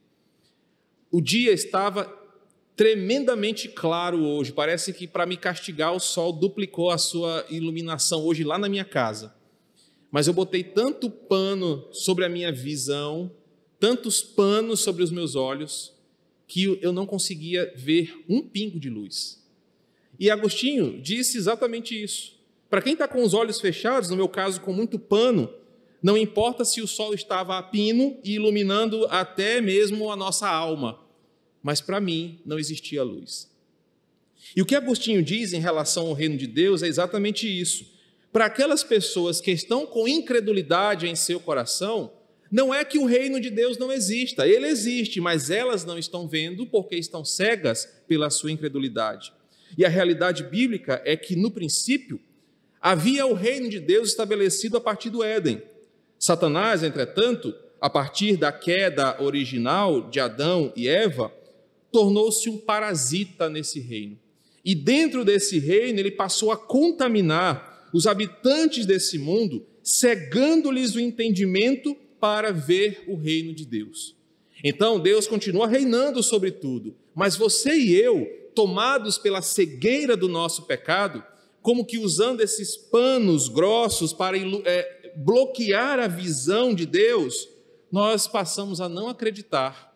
O 1.09 1.21
dia 1.21 1.51
estava 1.51 2.05
tremendamente 2.75 3.67
claro 3.67 4.23
hoje. 4.23 4.51
Parece 4.51 4.93
que 4.93 5.07
para 5.07 5.25
me 5.25 5.37
castigar 5.37 5.93
o 5.93 5.99
sol 5.99 6.33
duplicou 6.33 6.89
a 6.89 6.97
sua 6.97 7.45
iluminação 7.49 8.25
hoje 8.25 8.43
lá 8.43 8.57
na 8.57 8.69
minha 8.69 8.85
casa. 8.85 9.35
Mas 10.09 10.27
eu 10.27 10.33
botei 10.33 10.63
tanto 10.63 11.09
pano 11.09 11.87
sobre 11.91 12.25
a 12.25 12.29
minha 12.29 12.51
visão, 12.51 13.31
tantos 13.79 14.21
panos 14.21 14.81
sobre 14.81 15.03
os 15.03 15.11
meus 15.11 15.35
olhos, 15.35 15.93
que 16.51 16.77
eu 16.81 16.91
não 16.91 17.05
conseguia 17.05 17.71
ver 17.77 18.13
um 18.27 18.41
pingo 18.41 18.77
de 18.77 18.89
luz. 18.89 19.41
E 20.19 20.29
Agostinho 20.29 21.01
disse 21.01 21.37
exatamente 21.37 21.95
isso. 21.95 22.37
Para 22.69 22.81
quem 22.81 22.91
está 22.91 23.07
com 23.07 23.23
os 23.23 23.33
olhos 23.33 23.61
fechados, 23.61 24.09
no 24.09 24.17
meu 24.17 24.27
caso 24.27 24.59
com 24.59 24.73
muito 24.73 24.99
pano, 24.99 25.49
não 26.03 26.17
importa 26.17 26.65
se 26.65 26.81
o 26.81 26.87
sol 26.87 27.13
estava 27.13 27.57
a 27.57 27.63
pino 27.63 28.19
e 28.21 28.33
iluminando 28.33 29.07
até 29.09 29.61
mesmo 29.61 30.11
a 30.11 30.15
nossa 30.17 30.45
alma, 30.45 30.99
mas 31.63 31.79
para 31.79 32.01
mim 32.01 32.41
não 32.45 32.59
existia 32.59 33.01
luz. 33.01 33.49
E 34.53 34.61
o 34.61 34.65
que 34.65 34.75
Agostinho 34.75 35.23
diz 35.23 35.53
em 35.53 35.61
relação 35.61 36.07
ao 36.07 36.13
reino 36.13 36.35
de 36.35 36.47
Deus 36.47 36.83
é 36.83 36.87
exatamente 36.87 37.47
isso. 37.47 37.85
Para 38.29 38.47
aquelas 38.47 38.83
pessoas 38.83 39.39
que 39.39 39.51
estão 39.51 39.85
com 39.85 40.05
incredulidade 40.05 41.07
em 41.07 41.15
seu 41.15 41.39
coração, 41.39 42.11
não 42.51 42.73
é 42.73 42.83
que 42.83 42.99
o 42.99 43.05
reino 43.05 43.39
de 43.39 43.49
Deus 43.49 43.77
não 43.77 43.91
exista, 43.91 44.45
ele 44.45 44.67
existe, 44.67 45.21
mas 45.21 45.49
elas 45.49 45.85
não 45.85 45.97
estão 45.97 46.27
vendo 46.27 46.67
porque 46.67 46.97
estão 46.97 47.23
cegas 47.23 47.87
pela 48.07 48.29
sua 48.29 48.51
incredulidade. 48.51 49.31
E 49.77 49.85
a 49.85 49.89
realidade 49.89 50.43
bíblica 50.43 51.01
é 51.05 51.15
que, 51.15 51.33
no 51.35 51.49
princípio, 51.49 52.19
havia 52.81 53.25
o 53.25 53.33
reino 53.33 53.69
de 53.69 53.79
Deus 53.79 54.09
estabelecido 54.09 54.75
a 54.75 54.81
partir 54.81 55.09
do 55.09 55.23
Éden. 55.23 55.61
Satanás, 56.19 56.83
entretanto, 56.83 57.55
a 57.79 57.89
partir 57.89 58.35
da 58.35 58.51
queda 58.51 59.21
original 59.23 60.09
de 60.09 60.19
Adão 60.19 60.73
e 60.75 60.89
Eva, 60.89 61.33
tornou-se 61.89 62.49
um 62.49 62.57
parasita 62.57 63.49
nesse 63.49 63.79
reino. 63.79 64.19
E 64.63 64.75
dentro 64.75 65.23
desse 65.23 65.57
reino, 65.57 65.99
ele 65.99 66.11
passou 66.11 66.51
a 66.51 66.57
contaminar 66.57 67.89
os 67.93 68.05
habitantes 68.05 68.85
desse 68.85 69.17
mundo, 69.17 69.65
cegando-lhes 69.81 70.95
o 70.95 70.99
entendimento 70.99 71.95
para 72.21 72.53
ver 72.53 73.03
o 73.07 73.15
reino 73.15 73.53
de 73.53 73.65
Deus. 73.65 74.15
Então, 74.63 74.99
Deus 74.99 75.27
continua 75.27 75.67
reinando 75.67 76.21
sobre 76.21 76.51
tudo, 76.51 76.95
mas 77.15 77.35
você 77.35 77.73
e 77.75 77.95
eu, 77.95 78.25
tomados 78.53 79.17
pela 79.17 79.41
cegueira 79.41 80.15
do 80.15 80.29
nosso 80.29 80.63
pecado, 80.63 81.23
como 81.61 81.85
que 81.85 81.97
usando 81.97 82.41
esses 82.41 82.77
panos 82.77 83.47
grossos 83.47 84.13
para 84.13 84.37
é, 84.37 85.13
bloquear 85.15 85.99
a 85.99 86.07
visão 86.07 86.73
de 86.73 86.85
Deus, 86.85 87.49
nós 87.91 88.27
passamos 88.27 88.79
a 88.79 88.87
não 88.87 89.09
acreditar 89.09 89.91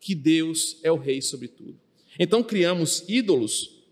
que 0.00 0.14
Deus 0.14 0.78
é 0.82 0.90
o 0.90 0.96
Rei 0.96 1.20
sobre 1.20 1.48
tudo. 1.48 1.78
Então 2.18 2.42
criamos 2.42 3.04
ídolos, 3.06 3.82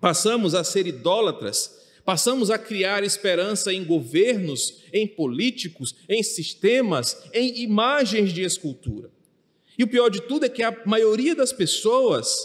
passamos 0.00 0.54
a 0.54 0.64
ser 0.64 0.86
idólatras, 0.86 1.79
passamos 2.04 2.50
a 2.50 2.58
criar 2.58 3.04
esperança 3.04 3.72
em 3.72 3.84
governos, 3.84 4.82
em 4.92 5.06
políticos, 5.06 5.94
em 6.08 6.22
sistemas, 6.22 7.16
em 7.32 7.62
imagens 7.62 8.32
de 8.32 8.42
escultura. 8.42 9.10
E 9.78 9.84
o 9.84 9.88
pior 9.88 10.08
de 10.08 10.20
tudo 10.22 10.44
é 10.44 10.48
que 10.48 10.62
a 10.62 10.82
maioria 10.84 11.34
das 11.34 11.52
pessoas 11.52 12.36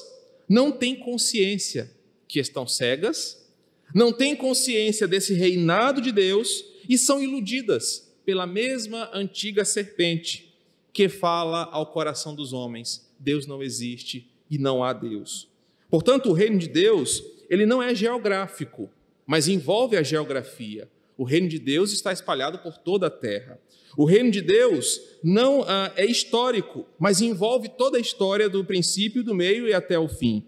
não 0.48 0.72
tem 0.72 0.96
consciência 0.96 1.92
que 2.28 2.40
estão 2.40 2.68
cegas, 2.68 3.46
não 3.94 4.12
tem 4.12 4.36
consciência 4.36 5.08
desse 5.08 5.34
reinado 5.34 6.02
de 6.02 6.12
Deus 6.12 6.66
e 6.88 6.98
são 6.98 7.22
iludidas 7.22 8.12
pela 8.26 8.48
mesma 8.48 9.10
antiga 9.14 9.64
serpente 9.64 10.54
que 10.92 11.10
fala 11.10 11.64
ao 11.72 11.88
coração 11.88 12.34
dos 12.34 12.54
homens: 12.54 13.10
Deus 13.20 13.46
não 13.46 13.62
existe 13.62 14.30
e 14.50 14.58
não 14.58 14.84
há 14.84 14.94
Deus. 14.94 15.48
Portanto, 15.90 16.30
o 16.30 16.34
reino 16.34 16.58
de 16.58 16.68
Deus, 16.68 17.24
ele 17.50 17.66
não 17.66 17.82
é 17.82 17.94
geográfico, 17.94 18.90
mas 19.26 19.48
envolve 19.48 19.98
a 19.98 20.04
geografia. 20.04 20.90
O 21.18 21.24
reino 21.24 21.48
de 21.48 21.60
Deus 21.60 21.92
está 21.92 22.12
espalhado 22.12 22.60
por 22.60 22.78
toda 22.78 23.08
a 23.08 23.12
terra. 23.12 23.60
O 23.98 24.04
reino 24.04 24.30
de 24.30 24.42
Deus 24.42 25.00
não 25.24 25.64
ah, 25.64 25.92
é 25.96 26.06
histórico, 26.06 26.86
mas 27.00 27.22
envolve 27.22 27.70
toda 27.70 27.98
a 27.98 28.02
história 28.02 28.50
do 28.50 28.64
princípio, 28.66 29.24
do 29.24 29.34
meio 29.34 29.68
e 29.68 29.74
até 29.74 29.98
o 29.98 30.10
fim. 30.10 30.46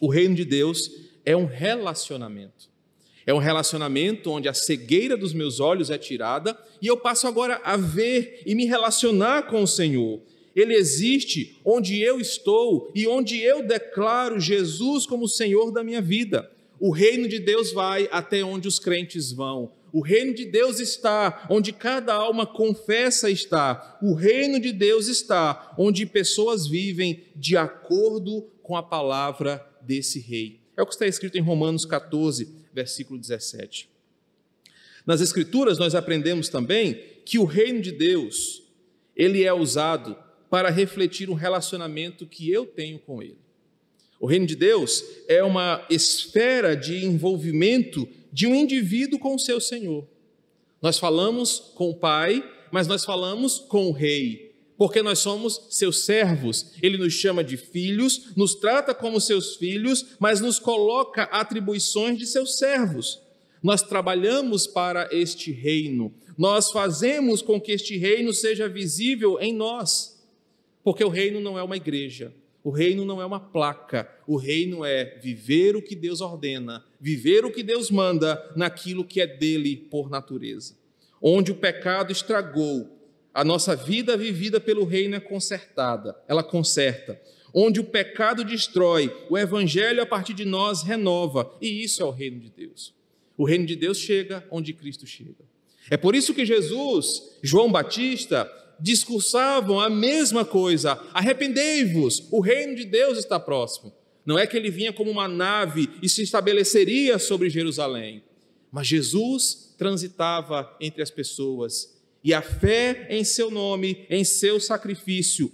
O 0.00 0.08
reino 0.08 0.34
de 0.34 0.44
Deus 0.44 0.90
é 1.24 1.36
um 1.36 1.46
relacionamento. 1.46 2.70
É 3.26 3.34
um 3.34 3.38
relacionamento 3.38 4.30
onde 4.30 4.48
a 4.48 4.54
cegueira 4.54 5.16
dos 5.16 5.32
meus 5.32 5.60
olhos 5.60 5.90
é 5.90 5.98
tirada 5.98 6.56
e 6.80 6.86
eu 6.86 6.96
passo 6.96 7.26
agora 7.26 7.60
a 7.64 7.76
ver 7.76 8.42
e 8.46 8.54
me 8.54 8.64
relacionar 8.64 9.42
com 9.48 9.62
o 9.62 9.68
Senhor. 9.68 10.22
Ele 10.54 10.74
existe 10.74 11.60
onde 11.64 12.00
eu 12.00 12.20
estou 12.20 12.90
e 12.94 13.06
onde 13.06 13.40
eu 13.40 13.62
declaro 13.62 14.40
Jesus 14.40 15.06
como 15.06 15.28
Senhor 15.28 15.70
da 15.70 15.84
minha 15.84 16.00
vida. 16.00 16.50
O 16.80 16.90
reino 16.90 17.28
de 17.28 17.38
Deus 17.38 17.72
vai 17.72 18.08
até 18.10 18.42
onde 18.42 18.66
os 18.66 18.78
crentes 18.78 19.30
vão. 19.30 19.70
O 19.92 20.00
reino 20.00 20.32
de 20.32 20.46
Deus 20.46 20.80
está 20.80 21.46
onde 21.50 21.72
cada 21.72 22.14
alma 22.14 22.46
confessa 22.46 23.30
estar. 23.30 23.98
O 24.00 24.14
reino 24.14 24.58
de 24.58 24.72
Deus 24.72 25.06
está 25.06 25.74
onde 25.76 26.06
pessoas 26.06 26.66
vivem 26.66 27.24
de 27.36 27.54
acordo 27.54 28.48
com 28.62 28.76
a 28.76 28.82
palavra 28.82 29.62
desse 29.82 30.18
rei. 30.18 30.60
É 30.74 30.80
o 30.80 30.86
que 30.86 30.94
está 30.94 31.06
escrito 31.06 31.36
em 31.36 31.42
Romanos 31.42 31.84
14, 31.84 32.48
versículo 32.72 33.20
17. 33.20 33.90
Nas 35.04 35.20
escrituras 35.20 35.78
nós 35.78 35.94
aprendemos 35.94 36.48
também 36.48 36.94
que 37.26 37.38
o 37.38 37.44
reino 37.44 37.82
de 37.82 37.92
Deus, 37.92 38.62
ele 39.14 39.44
é 39.44 39.52
usado 39.52 40.16
para 40.48 40.70
refletir 40.70 41.28
um 41.28 41.34
relacionamento 41.34 42.26
que 42.26 42.50
eu 42.50 42.64
tenho 42.64 42.98
com 42.98 43.22
ele. 43.22 43.38
O 44.20 44.26
reino 44.26 44.44
de 44.46 44.54
Deus 44.54 45.02
é 45.26 45.42
uma 45.42 45.84
esfera 45.88 46.76
de 46.76 47.06
envolvimento 47.06 48.06
de 48.30 48.46
um 48.46 48.54
indivíduo 48.54 49.18
com 49.18 49.34
o 49.34 49.38
seu 49.38 49.58
Senhor. 49.58 50.06
Nós 50.82 50.98
falamos 50.98 51.72
com 51.74 51.88
o 51.88 51.96
Pai, 51.96 52.44
mas 52.70 52.86
nós 52.86 53.02
falamos 53.02 53.58
com 53.58 53.88
o 53.88 53.92
Rei, 53.92 54.54
porque 54.76 55.02
nós 55.02 55.20
somos 55.20 55.68
seus 55.70 56.04
servos. 56.04 56.72
Ele 56.82 56.98
nos 56.98 57.14
chama 57.14 57.42
de 57.42 57.56
filhos, 57.56 58.36
nos 58.36 58.54
trata 58.54 58.94
como 58.94 59.18
seus 59.22 59.56
filhos, 59.56 60.04
mas 60.18 60.38
nos 60.38 60.58
coloca 60.58 61.22
atribuições 61.24 62.18
de 62.18 62.26
seus 62.26 62.58
servos. 62.58 63.22
Nós 63.62 63.82
trabalhamos 63.82 64.66
para 64.66 65.08
este 65.10 65.50
reino, 65.50 66.14
nós 66.36 66.70
fazemos 66.70 67.40
com 67.40 67.60
que 67.60 67.72
este 67.72 67.96
reino 67.96 68.32
seja 68.32 68.68
visível 68.68 69.38
em 69.40 69.54
nós, 69.54 70.22
porque 70.82 71.04
o 71.04 71.10
reino 71.10 71.40
não 71.40 71.58
é 71.58 71.62
uma 71.62 71.76
igreja, 71.76 72.34
o 72.62 72.70
reino 72.70 73.04
não 73.04 73.20
é 73.20 73.26
uma 73.26 73.40
placa, 73.40 74.08
o 74.26 74.36
reino 74.36 74.84
é 74.84 75.18
viver 75.22 75.76
o 75.76 75.82
que 75.82 75.96
Deus 75.96 76.20
ordena, 76.20 76.84
viver 77.00 77.44
o 77.44 77.50
que 77.50 77.62
Deus 77.62 77.90
manda 77.90 78.52
naquilo 78.54 79.04
que 79.04 79.20
é 79.20 79.26
dele 79.26 79.76
por 79.76 80.10
natureza. 80.10 80.76
Onde 81.22 81.50
o 81.50 81.54
pecado 81.54 82.12
estragou, 82.12 82.98
a 83.32 83.44
nossa 83.44 83.74
vida 83.74 84.16
vivida 84.16 84.60
pelo 84.60 84.84
reino 84.84 85.14
é 85.14 85.20
consertada, 85.20 86.16
ela 86.28 86.42
conserta. 86.42 87.20
Onde 87.52 87.80
o 87.80 87.84
pecado 87.84 88.44
destrói, 88.44 89.14
o 89.28 89.36
evangelho 89.36 90.02
a 90.02 90.06
partir 90.06 90.34
de 90.34 90.44
nós 90.44 90.82
renova, 90.82 91.52
e 91.60 91.82
isso 91.82 92.02
é 92.02 92.04
o 92.04 92.10
reino 92.10 92.38
de 92.38 92.50
Deus. 92.50 92.94
O 93.36 93.44
reino 93.44 93.64
de 93.64 93.74
Deus 93.74 93.98
chega 93.98 94.46
onde 94.50 94.72
Cristo 94.72 95.06
chega. 95.06 95.48
É 95.90 95.96
por 95.96 96.14
isso 96.14 96.34
que 96.34 96.44
Jesus, 96.44 97.38
João 97.42 97.72
Batista, 97.72 98.50
discursavam 98.80 99.80
a 99.80 99.90
mesma 99.90 100.44
coisa: 100.44 101.00
arrependei-vos, 101.12 102.26
o 102.30 102.40
reino 102.40 102.74
de 102.74 102.84
Deus 102.84 103.18
está 103.18 103.38
próximo. 103.38 103.92
Não 104.24 104.38
é 104.38 104.46
que 104.46 104.56
ele 104.56 104.70
vinha 104.70 104.92
como 104.92 105.10
uma 105.10 105.26
nave 105.26 105.88
e 106.02 106.08
se 106.08 106.22
estabeleceria 106.22 107.18
sobre 107.18 107.50
Jerusalém, 107.50 108.22
mas 108.70 108.86
Jesus 108.86 109.74
transitava 109.76 110.76
entre 110.80 111.02
as 111.02 111.10
pessoas 111.10 111.98
e 112.22 112.34
a 112.34 112.42
fé 112.42 113.06
em 113.08 113.24
seu 113.24 113.50
nome, 113.50 114.06
em 114.10 114.24
seu 114.24 114.60
sacrifício, 114.60 115.50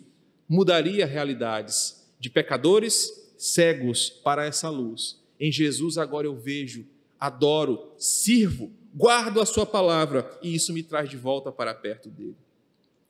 mudaria 0.49 1.07
realidades 1.07 2.07
de 2.19 2.29
pecadores 2.29 3.11
cegos 3.39 4.11
para 4.11 4.45
essa 4.45 4.69
luz. 4.69 5.21
Em 5.39 5.53
Jesus 5.53 5.97
agora 5.97 6.27
eu 6.27 6.35
vejo, 6.35 6.87
adoro, 7.21 7.93
sirvo, 7.97 8.73
guardo 8.95 9.41
a 9.41 9.47
sua 9.47 9.67
palavra 9.67 10.29
e 10.43 10.55
isso 10.55 10.73
me 10.73 10.83
traz 10.83 11.09
de 11.09 11.17
volta 11.17 11.53
para 11.53 11.75
perto 11.75 12.09
dele. 12.09 12.37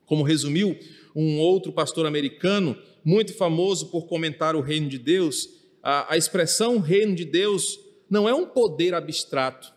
Como 0.06 0.22
resumiu 0.22 0.78
um 1.14 1.38
outro 1.38 1.72
pastor 1.72 2.06
americano, 2.06 2.76
muito 3.04 3.34
famoso 3.34 3.86
por 3.86 4.06
comentar 4.06 4.56
o 4.56 4.60
reino 4.60 4.88
de 4.88 4.98
Deus, 4.98 5.48
a, 5.82 6.14
a 6.14 6.16
expressão 6.16 6.78
reino 6.78 7.14
de 7.14 7.24
Deus 7.24 7.78
não 8.08 8.28
é 8.28 8.34
um 8.34 8.46
poder 8.46 8.94
abstrato, 8.94 9.72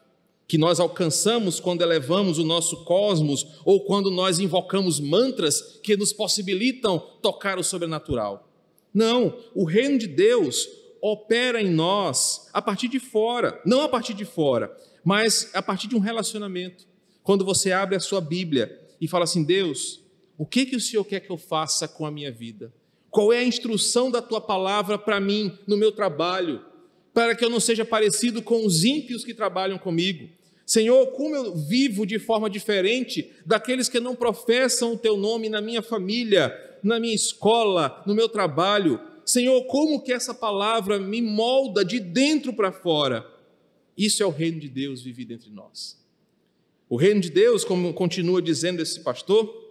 que 0.48 0.58
nós 0.58 0.80
alcançamos 0.80 1.60
quando 1.60 1.82
elevamos 1.82 2.40
o 2.40 2.44
nosso 2.44 2.84
cosmos 2.84 3.46
ou 3.64 3.86
quando 3.86 4.10
nós 4.10 4.40
invocamos 4.40 5.00
mantras 5.00 5.80
que 5.84 5.96
nos 5.96 6.12
possibilitam 6.12 7.00
tocar 7.22 7.60
o 7.60 7.64
sobrenatural. 7.64 8.50
Não, 8.92 9.38
o 9.54 9.64
reino 9.64 10.00
de 10.00 10.08
Deus 10.08 10.68
opera 11.02 11.62
em 11.62 11.70
nós 11.70 12.50
a 12.52 12.62
partir 12.62 12.88
de 12.88 13.00
fora, 13.00 13.62
não 13.66 13.82
a 13.82 13.90
partir 13.90 14.16
de 14.16 14.26
fora, 14.26 14.76
mas 15.04 15.52
a 15.54 15.62
partir 15.62 15.88
de 15.88 15.96
um 15.96 16.00
relacionamento. 16.00 16.88
Quando 17.24 17.46
você 17.46 17.72
abre 17.72 17.96
a 17.96 18.00
sua 18.00 18.20
Bíblia 18.20 18.80
e 19.00 19.08
fala 19.08 19.26
assim: 19.26 19.44
Deus, 19.44 20.02
o 20.40 20.46
que, 20.46 20.66
que 20.66 20.76
o 20.76 20.80
Senhor 20.82 21.04
quer 21.04 21.20
que 21.20 21.30
eu 21.30 21.38
faça 21.38 21.88
com 21.88 22.04
a 22.04 22.12
minha 22.12 22.32
vida? 22.32 22.74
Qual 23.12 23.32
é 23.32 23.38
a 23.38 23.44
instrução 23.44 24.10
da 24.10 24.24
tua 24.24 24.42
palavra 24.42 24.98
para 24.98 25.20
mim 25.20 25.56
no 25.68 25.78
meu 25.78 25.92
trabalho? 25.92 26.66
Para 27.14 27.36
que 27.36 27.46
eu 27.46 27.50
não 27.52 27.60
seja 27.60 27.86
parecido 27.86 28.42
com 28.42 28.66
os 28.66 28.84
ímpios 28.84 29.24
que 29.24 29.36
trabalham 29.36 29.78
comigo 29.78 30.30
Senhor, 30.70 31.08
como 31.08 31.36
eu 31.36 31.56
vivo 31.56 32.06
de 32.06 32.20
forma 32.20 32.48
diferente 32.48 33.32
daqueles 33.44 33.90
que 33.90 34.00
não 34.00 34.16
professam 34.16 34.94
o 34.94 34.98
teu 35.00 35.18
nome 35.18 35.50
na 35.50 35.60
minha 35.60 35.82
família, 35.82 36.56
na 36.84 37.00
minha 37.00 37.16
escola, 37.16 38.04
no 38.06 38.14
meu 38.14 38.30
trabalho. 38.30 39.00
Senhor, 39.26 39.64
como 39.64 40.00
que 40.00 40.14
essa 40.14 40.32
palavra 40.32 41.00
me 41.00 41.24
molda 41.24 41.84
de 41.84 42.00
dentro 42.00 42.54
para 42.54 42.72
fora. 42.72 43.26
Isso 43.98 44.22
é 44.22 44.28
o 44.28 44.30
reino 44.30 44.60
de 44.60 44.70
Deus 44.70 45.02
vivido 45.02 45.34
entre 45.34 45.50
nós. 45.50 45.98
O 46.88 46.98
reino 46.98 47.20
de 47.20 47.32
Deus, 47.32 47.64
como 47.66 47.92
continua 47.92 48.40
dizendo 48.40 48.80
esse 48.80 49.00
pastor, 49.00 49.69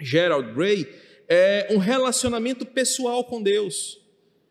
Gerald 0.00 0.52
Gray, 0.52 0.86
é 1.28 1.68
um 1.70 1.78
relacionamento 1.78 2.64
pessoal 2.64 3.24
com 3.24 3.42
Deus. 3.42 4.00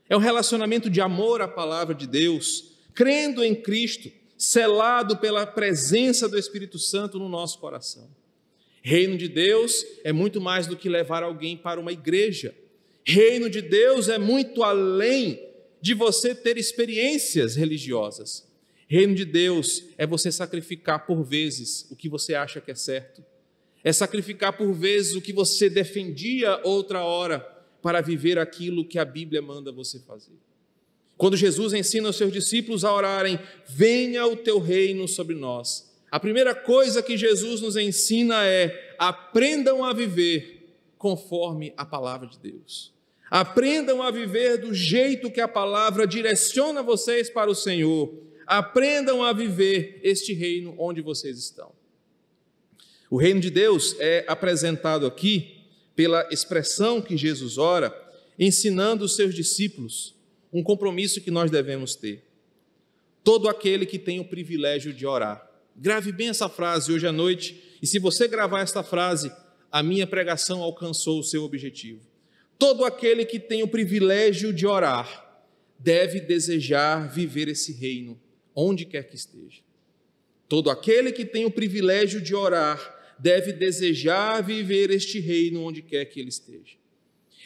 É 0.10 0.16
um 0.16 0.20
relacionamento 0.20 0.90
de 0.90 1.02
amor 1.02 1.42
à 1.42 1.48
palavra 1.48 1.96
de 1.96 2.06
Deus, 2.06 2.72
crendo 2.94 3.44
em 3.44 3.56
Cristo, 3.56 4.12
selado 4.38 5.18
pela 5.18 5.46
presença 5.46 6.28
do 6.28 6.38
Espírito 6.38 6.78
Santo 6.78 7.18
no 7.18 7.30
nosso 7.30 7.60
coração. 7.60 8.10
Reino 8.82 9.18
de 9.18 9.28
Deus 9.28 9.84
é 10.04 10.14
muito 10.14 10.40
mais 10.40 10.68
do 10.68 10.78
que 10.78 10.88
levar 10.88 11.24
alguém 11.24 11.58
para 11.58 11.80
uma 11.80 11.92
igreja. 11.92 12.54
Reino 13.04 13.50
de 13.50 13.62
Deus 13.62 14.10
é 14.10 14.20
muito 14.20 14.62
além 14.62 15.42
de 15.82 15.94
você 15.94 16.36
ter 16.36 16.58
experiências 16.58 17.56
religiosas. 17.56 18.48
Reino 18.88 19.16
de 19.16 19.26
Deus 19.26 19.84
é 19.98 20.06
você 20.06 20.32
sacrificar 20.32 21.08
por 21.08 21.24
vezes 21.24 21.88
o 21.90 21.96
que 21.96 22.08
você 22.08 22.36
acha 22.36 22.62
que 22.62 22.70
é 22.70 22.76
certo. 22.76 23.24
É 23.86 23.93
sacrificar 23.93 24.58
por 24.58 24.74
vezes 24.74 25.15
o 25.15 25.21
que 25.21 25.32
você 25.32 25.69
defendia 25.69 26.60
outra 26.63 27.04
hora 27.04 27.39
para 27.82 28.02
viver 28.02 28.39
aquilo 28.39 28.84
que 28.84 29.00
a 29.00 29.06
Bíblia 29.06 29.41
manda 29.41 29.71
você 29.71 30.00
fazer. 30.00 30.34
Quando 31.15 31.38
Jesus 31.38 31.71
ensina 31.71 32.10
os 32.10 32.17
seus 32.17 32.34
discípulos 32.34 32.84
a 32.84 32.91
orarem, 32.91 33.39
venha 33.67 34.26
o 34.26 34.36
teu 34.36 34.60
reino 34.60 35.08
sobre 35.08 35.36
nós. 35.36 35.95
A 36.12 36.19
primeira 36.19 36.56
coisa 36.56 37.04
que 37.04 37.15
Jesus 37.15 37.62
nos 37.62 37.78
ensina 37.78 38.45
é: 38.45 38.95
aprendam 38.98 39.86
a 39.86 39.93
viver 39.93 40.76
conforme 40.98 41.71
a 41.78 41.86
palavra 41.86 42.28
de 42.28 42.39
Deus. 42.39 42.91
Aprendam 43.30 44.02
a 44.02 44.12
viver 44.12 44.58
do 44.58 44.74
jeito 44.74 45.32
que 45.32 45.41
a 45.41 45.48
palavra 45.48 46.08
direciona 46.08 46.82
vocês 46.82 47.30
para 47.30 47.50
o 47.50 47.56
Senhor 47.56 48.26
aprendam 48.45 49.24
a 49.24 49.34
viver 49.34 50.00
este 50.04 50.34
reino 50.34 50.76
onde 50.78 51.02
vocês 51.02 51.38
estão. 51.38 51.71
O 53.10 53.18
reino 53.18 53.39
de 53.39 53.50
Deus 53.50 53.96
é 54.00 54.26
apresentado 54.28 55.06
aqui 55.06 55.56
pela 55.96 56.28
expressão 56.32 57.02
que 57.02 57.15
Jesus 57.15 57.58
ora, 57.58 57.94
ensinando 58.38 59.06
os 59.06 59.15
seus 59.15 59.34
discípulos 59.34 60.15
um 60.52 60.63
compromisso 60.63 61.22
que 61.22 61.30
nós 61.30 61.52
devemos 61.52 61.96
ter. 61.96 62.24
Todo 63.24 63.50
aquele 63.50 63.86
que 63.86 64.00
tem 64.00 64.20
o 64.20 64.26
privilégio 64.26 64.94
de 64.94 65.06
orar. 65.06 65.46
Grave 65.76 66.12
bem 66.12 66.30
essa 66.30 66.48
frase 66.48 66.94
hoje 66.94 67.06
à 67.06 67.12
noite, 67.12 67.78
e 67.82 67.88
se 67.88 68.00
você 68.00 68.28
gravar 68.28 68.62
esta 68.62 68.82
frase, 68.82 69.32
a 69.70 69.84
minha 69.84 70.08
pregação 70.08 70.62
alcançou 70.62 71.20
o 71.20 71.24
seu 71.24 71.44
objetivo. 71.44 72.00
Todo 72.58 72.86
aquele 72.86 73.26
que 73.26 73.38
tem 73.39 73.63
o 73.63 73.68
privilégio 73.68 74.54
de 74.54 74.65
orar 74.65 75.44
deve 75.78 76.22
desejar 76.22 77.12
viver 77.12 77.50
esse 77.50 77.74
reino 77.74 78.18
onde 78.56 78.86
quer 78.86 79.04
que 79.04 79.15
esteja. 79.15 79.62
Todo 80.48 80.70
aquele 80.70 81.12
que 81.12 81.26
tem 81.26 81.44
o 81.44 81.52
privilégio 81.52 82.22
de 82.22 82.34
orar 82.34 82.95
deve 83.19 83.54
desejar 83.54 84.41
viver 84.41 84.89
este 84.91 85.19
reino 85.19 85.63
onde 85.63 85.82
quer 85.82 86.06
que 86.06 86.19
ele 86.19 86.30
esteja. 86.30 86.75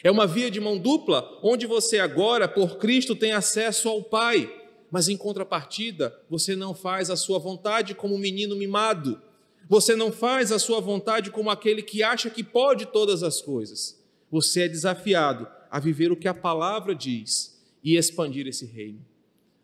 É 0.02 0.10
uma 0.10 0.26
via 0.26 0.50
de 0.50 0.60
mão 0.60 0.78
dupla, 0.78 1.38
onde 1.42 1.66
você 1.66 1.98
agora, 1.98 2.48
por 2.48 2.78
Cristo, 2.78 3.14
tem 3.14 3.32
acesso 3.32 3.88
ao 3.88 4.02
Pai, 4.02 4.50
mas 4.90 5.08
em 5.08 5.16
contrapartida, 5.16 6.18
você 6.28 6.56
não 6.56 6.74
faz 6.74 7.10
a 7.10 7.16
sua 7.16 7.38
vontade 7.38 7.94
como 7.94 8.14
um 8.14 8.18
menino 8.18 8.56
mimado. 8.56 9.20
Você 9.68 9.94
não 9.94 10.10
faz 10.10 10.50
a 10.50 10.58
sua 10.58 10.80
vontade 10.80 11.30
como 11.30 11.50
aquele 11.50 11.82
que 11.82 12.02
acha 12.02 12.30
que 12.30 12.42
pode 12.42 12.86
todas 12.86 13.22
as 13.22 13.40
coisas. 13.40 14.02
Você 14.30 14.62
é 14.62 14.68
desafiado 14.68 15.46
a 15.70 15.78
viver 15.78 16.10
o 16.10 16.16
que 16.16 16.26
a 16.26 16.34
palavra 16.34 16.94
diz 16.94 17.60
e 17.84 17.96
expandir 17.96 18.46
esse 18.46 18.66
reino 18.66 19.04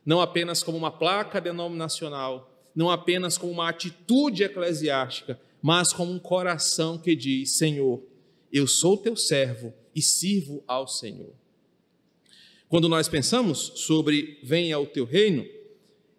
não 0.07 0.21
apenas 0.21 0.63
como 0.63 0.79
uma 0.79 0.93
placa 0.93 1.41
denominacional, 1.41 2.49
não 2.75 2.89
apenas 2.89 3.37
como 3.37 3.53
uma 3.53 3.69
atitude 3.69 4.45
eclesiástica, 4.45 5.41
mas 5.67 5.93
como 5.93 6.13
um 6.13 6.19
coração 6.21 6.97
que 6.97 7.17
diz: 7.17 7.59
Senhor, 7.59 8.01
eu 8.53 8.69
sou 8.69 8.97
teu 8.97 9.17
servo 9.17 9.75
e 9.93 10.01
sirvo 10.01 10.63
ao 10.65 10.87
Senhor. 10.87 11.35
Quando 12.69 12.89
nós 12.89 13.09
pensamos 13.09 13.73
sobre 13.75 14.39
venha 14.45 14.79
o 14.79 14.87
teu 14.87 15.05
reino, 15.05 15.45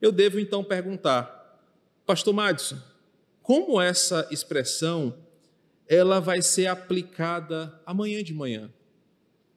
eu 0.02 0.12
devo 0.12 0.38
então 0.38 0.66
perguntar, 0.66 1.64
Pastor 2.06 2.34
Madison, 2.34 2.78
como 3.42 3.80
essa 3.80 4.28
expressão 4.32 5.18
ela 5.88 6.20
vai 6.20 6.42
ser 6.42 6.68
aplicada 6.68 7.82
amanhã 7.86 8.22
de 8.22 8.34
manhã? 8.34 8.70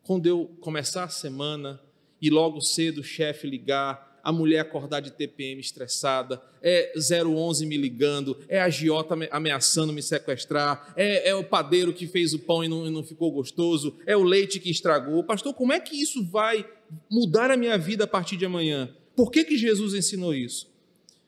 Quando 0.05 0.25
eu 0.27 0.57
começar 0.61 1.03
a 1.03 1.09
semana 1.09 1.81
e 2.23 2.31
logo 2.31 2.61
cedo 2.61 3.01
o 3.01 3.05
chefe 3.05 3.51
ligar 3.51 4.10
a 4.23 4.33
mulher 4.33 4.61
acordar 4.61 5.01
de 5.01 5.11
TPM 5.11 5.61
estressada, 5.61 6.43
é 6.63 6.93
011 6.97 7.67
me 7.67 7.77
ligando, 7.77 8.37
é 8.49 8.61
a 8.61 8.69
giota 8.69 9.15
ameaçando 9.31 9.93
me 9.93 10.03
sequestrar, 10.03 10.93
é, 10.97 11.31
é 11.31 11.35
o 11.35 11.45
padeiro 11.45 11.93
que 11.93 12.07
fez 12.07 12.35
o 12.35 12.39
pão 12.39 12.63
e 12.63 12.69
não, 12.69 12.87
e 12.87 12.91
não 12.91 13.03
ficou 13.03 13.31
gostoso, 13.31 13.97
é 14.07 14.17
o 14.17 14.23
leite 14.23 14.61
que 14.61 14.71
estragou. 14.71 15.25
Pastor, 15.25 15.55
como 15.55 15.73
é 15.73 15.81
que 15.81 16.01
isso 16.01 16.25
vai 16.25 16.69
mudar 17.11 17.51
a 17.51 17.57
minha 17.57 17.77
vida 17.79 18.05
a 18.05 18.09
partir 18.09 18.37
de 18.37 18.45
amanhã? 18.45 18.95
Por 19.17 19.31
que, 19.31 19.45
que 19.45 19.57
Jesus 19.57 19.95
ensinou 19.95 20.35
isso? 20.35 20.71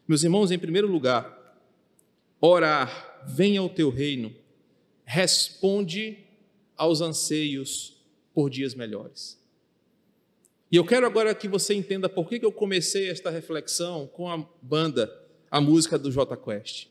Meus 0.07 0.23
irmãos, 0.23 0.51
em 0.51 0.59
primeiro 0.59 0.89
lugar, 0.89 1.57
orar, 2.41 3.23
venha 3.27 3.63
o 3.63 3.69
teu 3.69 3.91
reino, 3.91 4.35
responde 5.05 6.19
aos 6.77 7.01
anseios 7.01 7.97
por 8.35 8.51
dias 8.51 8.75
melhores. 8.75 9.42
E 10.73 10.77
eu 10.77 10.87
quero 10.87 11.05
agora 11.05 11.35
que 11.35 11.47
você 11.47 11.75
entenda 11.75 12.09
por 12.09 12.27
que 12.31 12.43
eu 12.43 12.51
comecei 12.51 13.11
esta 13.11 13.29
reflexão 13.29 14.07
com 14.07 14.31
a 14.31 14.49
banda, 14.63 15.13
a 15.51 15.61
música 15.61 15.99
do 15.99 16.11
J 16.11 16.35
Quest. 16.35 16.87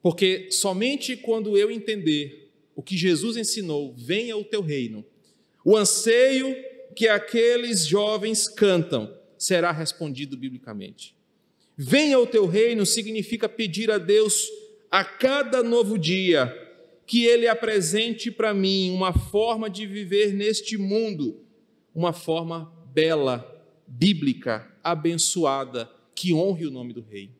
Porque 0.00 0.48
somente 0.52 1.16
quando 1.16 1.58
eu 1.58 1.72
entender 1.72 2.52
o 2.76 2.80
que 2.84 2.96
Jesus 2.96 3.36
ensinou, 3.36 3.92
venha 3.96 4.36
o 4.36 4.44
teu 4.44 4.62
reino, 4.62 5.04
o 5.64 5.76
anseio 5.76 6.54
que 6.94 7.08
aqueles 7.08 7.84
jovens 7.84 8.46
cantam 8.46 9.12
será 9.36 9.72
respondido 9.72 10.36
biblicamente. 10.36 11.16
Venha 11.76 12.16
o 12.16 12.26
teu 12.28 12.46
reino 12.46 12.86
significa 12.86 13.48
pedir 13.48 13.90
a 13.90 13.98
Deus 13.98 14.46
a 14.88 15.04
cada 15.04 15.64
novo 15.64 15.98
dia 15.98 16.56
que 17.04 17.24
Ele 17.24 17.48
apresente 17.48 18.30
para 18.30 18.54
mim 18.54 18.92
uma 18.92 19.12
forma 19.12 19.68
de 19.68 19.84
viver 19.84 20.32
neste 20.32 20.78
mundo, 20.78 21.44
uma 21.92 22.12
forma 22.12 22.79
bela, 22.92 23.46
bíblica, 23.86 24.70
abençoada, 24.82 25.90
que 26.14 26.32
honre 26.32 26.66
o 26.66 26.70
nome 26.70 26.92
do 26.92 27.00
Rei. 27.00 27.30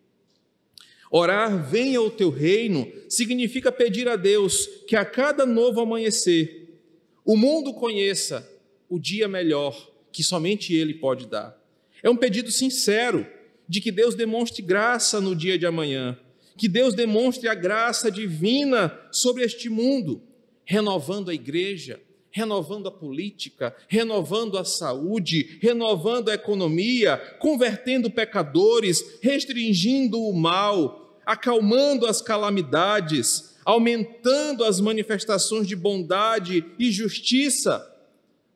Orar, 1.10 1.68
venha 1.68 2.00
o 2.00 2.10
teu 2.10 2.30
reino, 2.30 2.90
significa 3.08 3.72
pedir 3.72 4.08
a 4.08 4.16
Deus 4.16 4.66
que 4.86 4.94
a 4.94 5.04
cada 5.04 5.44
novo 5.44 5.80
amanhecer, 5.80 6.78
o 7.24 7.36
mundo 7.36 7.74
conheça 7.74 8.48
o 8.88 8.98
dia 8.98 9.26
melhor 9.26 9.90
que 10.12 10.22
somente 10.22 10.74
Ele 10.74 10.94
pode 10.94 11.26
dar. 11.26 11.58
É 12.02 12.08
um 12.08 12.16
pedido 12.16 12.50
sincero 12.50 13.26
de 13.68 13.80
que 13.80 13.92
Deus 13.92 14.14
demonstre 14.14 14.62
graça 14.62 15.20
no 15.20 15.34
dia 15.34 15.58
de 15.58 15.66
amanhã, 15.66 16.18
que 16.56 16.68
Deus 16.68 16.94
demonstre 16.94 17.48
a 17.48 17.54
graça 17.54 18.10
divina 18.10 18.98
sobre 19.12 19.44
este 19.44 19.68
mundo, 19.68 20.22
renovando 20.64 21.30
a 21.30 21.34
igreja, 21.34 22.00
renovando 22.30 22.88
a 22.88 22.92
política, 22.92 23.76
renovando 23.88 24.56
a 24.56 24.64
saúde, 24.64 25.58
renovando 25.60 26.28
a 26.28 26.34
economia, 26.34 27.16
convertendo 27.38 28.10
pecadores, 28.10 29.18
restringindo 29.20 30.20
o 30.20 30.32
mal, 30.32 31.20
acalmando 31.26 32.06
as 32.06 32.22
calamidades, 32.22 33.56
aumentando 33.64 34.64
as 34.64 34.80
manifestações 34.80 35.66
de 35.66 35.76
bondade 35.76 36.64
e 36.78 36.90
justiça, 36.90 37.86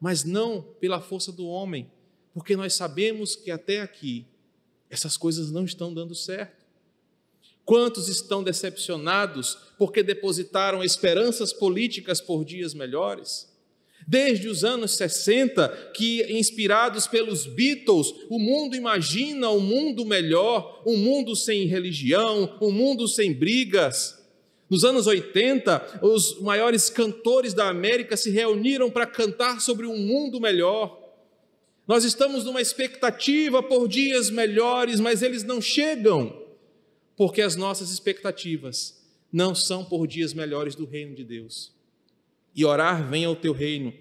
mas 0.01 0.25
não 0.25 0.63
pela 0.81 1.01
força 1.01 1.33
do 1.33 1.47
homem, 1.47 1.91
porque 2.33 2.57
nós 2.57 2.75
sabemos 2.75 3.37
que 3.37 3.51
até 3.51 3.81
aqui 3.81 4.27
essas 4.89 5.17
coisas 5.17 5.51
não 5.51 5.65
estão 5.65 5.93
dando 5.93 6.15
certo. 6.15 6.65
Quantos 7.65 8.09
estão 8.09 8.43
decepcionados 8.43 9.57
porque 9.79 10.03
depositaram 10.03 10.85
esperanças 10.85 11.53
políticas 11.53 12.21
por 12.21 12.45
dias 12.45 12.75
melhores? 12.75 13.54
Desde 14.07 14.49
os 14.49 14.65
anos 14.65 14.97
60, 14.97 15.93
que 15.95 16.23
inspirados 16.31 17.07
pelos 17.07 17.47
Beatles, 17.47 18.13
o 18.29 18.39
mundo 18.39 18.77
imagina 18.77 19.51
um 19.51 19.61
mundo 19.61 20.05
melhor, 20.05 20.83
um 20.87 20.97
mundo 20.97 21.35
sem 21.35 21.67
religião, 21.67 22.59
um 22.61 22.71
mundo 22.71 23.09
sem 23.09 23.33
brigas. 23.33 24.23
Nos 24.69 24.85
anos 24.85 25.07
80, 25.07 26.01
os 26.03 26.41
maiores 26.41 26.91
cantores 26.91 27.55
da 27.55 27.69
América 27.69 28.17
se 28.17 28.31
reuniram 28.31 28.91
para 28.91 29.07
cantar 29.07 29.61
sobre 29.61 29.87
um 29.87 29.97
mundo 29.97 30.41
melhor. 30.41 31.01
Nós 31.87 32.05
estamos 32.05 32.45
numa 32.45 32.61
expectativa 32.61 33.63
por 33.63 33.89
dias 33.89 34.29
melhores, 34.31 35.01
mas 35.01 35.23
eles 35.23 35.45
não 35.45 35.61
chegam, 35.61 36.43
porque 37.17 37.41
as 37.41 37.57
nossas 37.57 37.91
expectativas 37.91 39.03
não 39.33 39.55
são 39.55 39.85
por 39.85 40.07
dias 40.07 40.35
melhores 40.35 40.75
do 40.75 40.85
reino 40.85 41.15
de 41.15 41.25
Deus 41.25 41.74
e 42.55 42.65
orar 42.65 43.09
venha 43.09 43.29
ao 43.29 43.37
teu 43.37 43.53
reino 43.53 43.93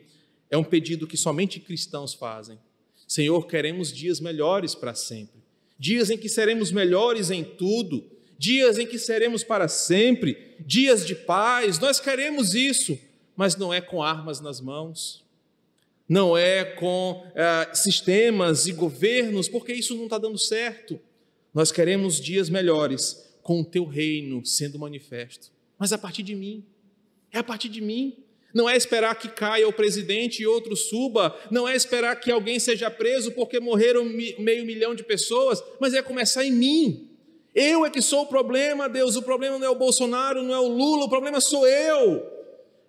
é 0.49 0.57
um 0.57 0.63
pedido 0.63 1.07
que 1.07 1.17
somente 1.17 1.59
cristãos 1.59 2.13
fazem. 2.13 2.59
Senhor, 3.07 3.47
queremos 3.47 3.91
dias 3.91 4.19
melhores 4.19 4.75
para 4.75 4.93
sempre, 4.93 5.41
dias 5.79 6.09
em 6.09 6.17
que 6.17 6.29
seremos 6.29 6.71
melhores 6.71 7.31
em 7.31 7.43
tudo, 7.43 8.03
dias 8.37 8.77
em 8.77 8.85
que 8.85 8.99
seremos 8.99 9.43
para 9.43 9.67
sempre, 9.67 10.55
dias 10.59 11.05
de 11.05 11.15
paz. 11.15 11.79
Nós 11.79 11.99
queremos 11.99 12.53
isso, 12.53 12.97
mas 13.35 13.55
não 13.55 13.73
é 13.73 13.81
com 13.81 14.03
armas 14.03 14.39
nas 14.39 14.61
mãos, 14.61 15.23
não 16.07 16.37
é 16.37 16.63
com 16.63 17.25
é, 17.33 17.73
sistemas 17.73 18.67
e 18.67 18.73
governos, 18.73 19.47
porque 19.47 19.73
isso 19.73 19.95
não 19.95 20.03
está 20.03 20.17
dando 20.17 20.37
certo. 20.37 20.99
Nós 21.53 21.71
queremos 21.71 22.19
dias 22.19 22.49
melhores, 22.49 23.31
com 23.41 23.61
o 23.61 23.65
teu 23.65 23.85
reino 23.85 24.45
sendo 24.45 24.79
manifesto. 24.79 25.51
Mas 25.77 25.91
a 25.91 25.97
partir 25.97 26.23
de 26.23 26.35
mim, 26.35 26.63
é 27.31 27.39
a 27.39 27.43
partir 27.43 27.69
de 27.69 27.81
mim. 27.81 28.22
Não 28.53 28.69
é 28.69 28.77
esperar 28.77 29.15
que 29.15 29.27
caia 29.27 29.67
o 29.67 29.73
presidente 29.73 30.43
e 30.43 30.47
outro 30.47 30.75
suba, 30.75 31.35
não 31.49 31.67
é 31.67 31.75
esperar 31.75 32.15
que 32.19 32.31
alguém 32.31 32.59
seja 32.59 32.91
preso 32.91 33.31
porque 33.31 33.59
morreram 33.59 34.05
meio 34.05 34.65
milhão 34.65 34.93
de 34.93 35.03
pessoas, 35.03 35.63
mas 35.79 35.93
é 35.93 36.01
começar 36.01 36.45
em 36.45 36.51
mim. 36.51 37.09
Eu 37.55 37.85
é 37.85 37.89
que 37.89 38.01
sou 38.01 38.23
o 38.23 38.27
problema, 38.27 38.89
Deus. 38.89 39.15
O 39.15 39.21
problema 39.21 39.59
não 39.59 39.65
é 39.65 39.69
o 39.69 39.75
Bolsonaro, 39.75 40.43
não 40.43 40.53
é 40.53 40.59
o 40.59 40.67
Lula, 40.67 41.05
o 41.05 41.09
problema 41.09 41.39
sou 41.39 41.67
eu. 41.67 42.31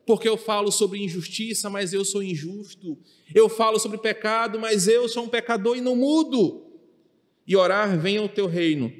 Porque 0.07 0.29
eu 0.29 0.37
falo 0.37 0.71
sobre 0.71 1.03
injustiça, 1.03 1.71
mas 1.71 1.93
eu 1.93 2.05
sou 2.05 2.23
injusto. 2.23 2.99
Eu 3.35 3.49
falo 3.49 3.79
sobre 3.79 3.99
pecado, 3.99 4.59
mas 4.59 4.87
eu 4.87 5.09
sou 5.09 5.25
um 5.25 5.29
pecador 5.29 5.77
e 5.77 5.81
não 5.81 5.97
mudo. 5.97 6.67
E 7.47 7.57
orar, 7.57 7.99
venha 7.99 8.23
o 8.23 8.29
teu 8.29 8.47
reino, 8.47 8.93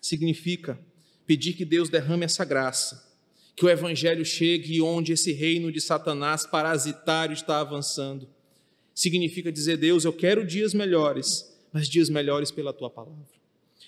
significa 0.00 0.78
pedir 1.26 1.54
que 1.54 1.64
Deus 1.64 1.88
derrame 1.88 2.24
essa 2.24 2.44
graça, 2.44 3.13
que 3.56 3.64
o 3.64 3.70
evangelho 3.70 4.24
chegue 4.24 4.80
onde 4.80 5.12
esse 5.12 5.32
reino 5.32 5.70
de 5.70 5.80
Satanás 5.80 6.44
parasitário 6.44 7.34
está 7.34 7.60
avançando. 7.60 8.28
Significa 8.94 9.52
dizer, 9.52 9.76
Deus, 9.76 10.04
eu 10.04 10.12
quero 10.12 10.46
dias 10.46 10.74
melhores, 10.74 11.52
mas 11.72 11.88
dias 11.88 12.08
melhores 12.08 12.50
pela 12.50 12.72
tua 12.72 12.90
palavra. 12.90 13.34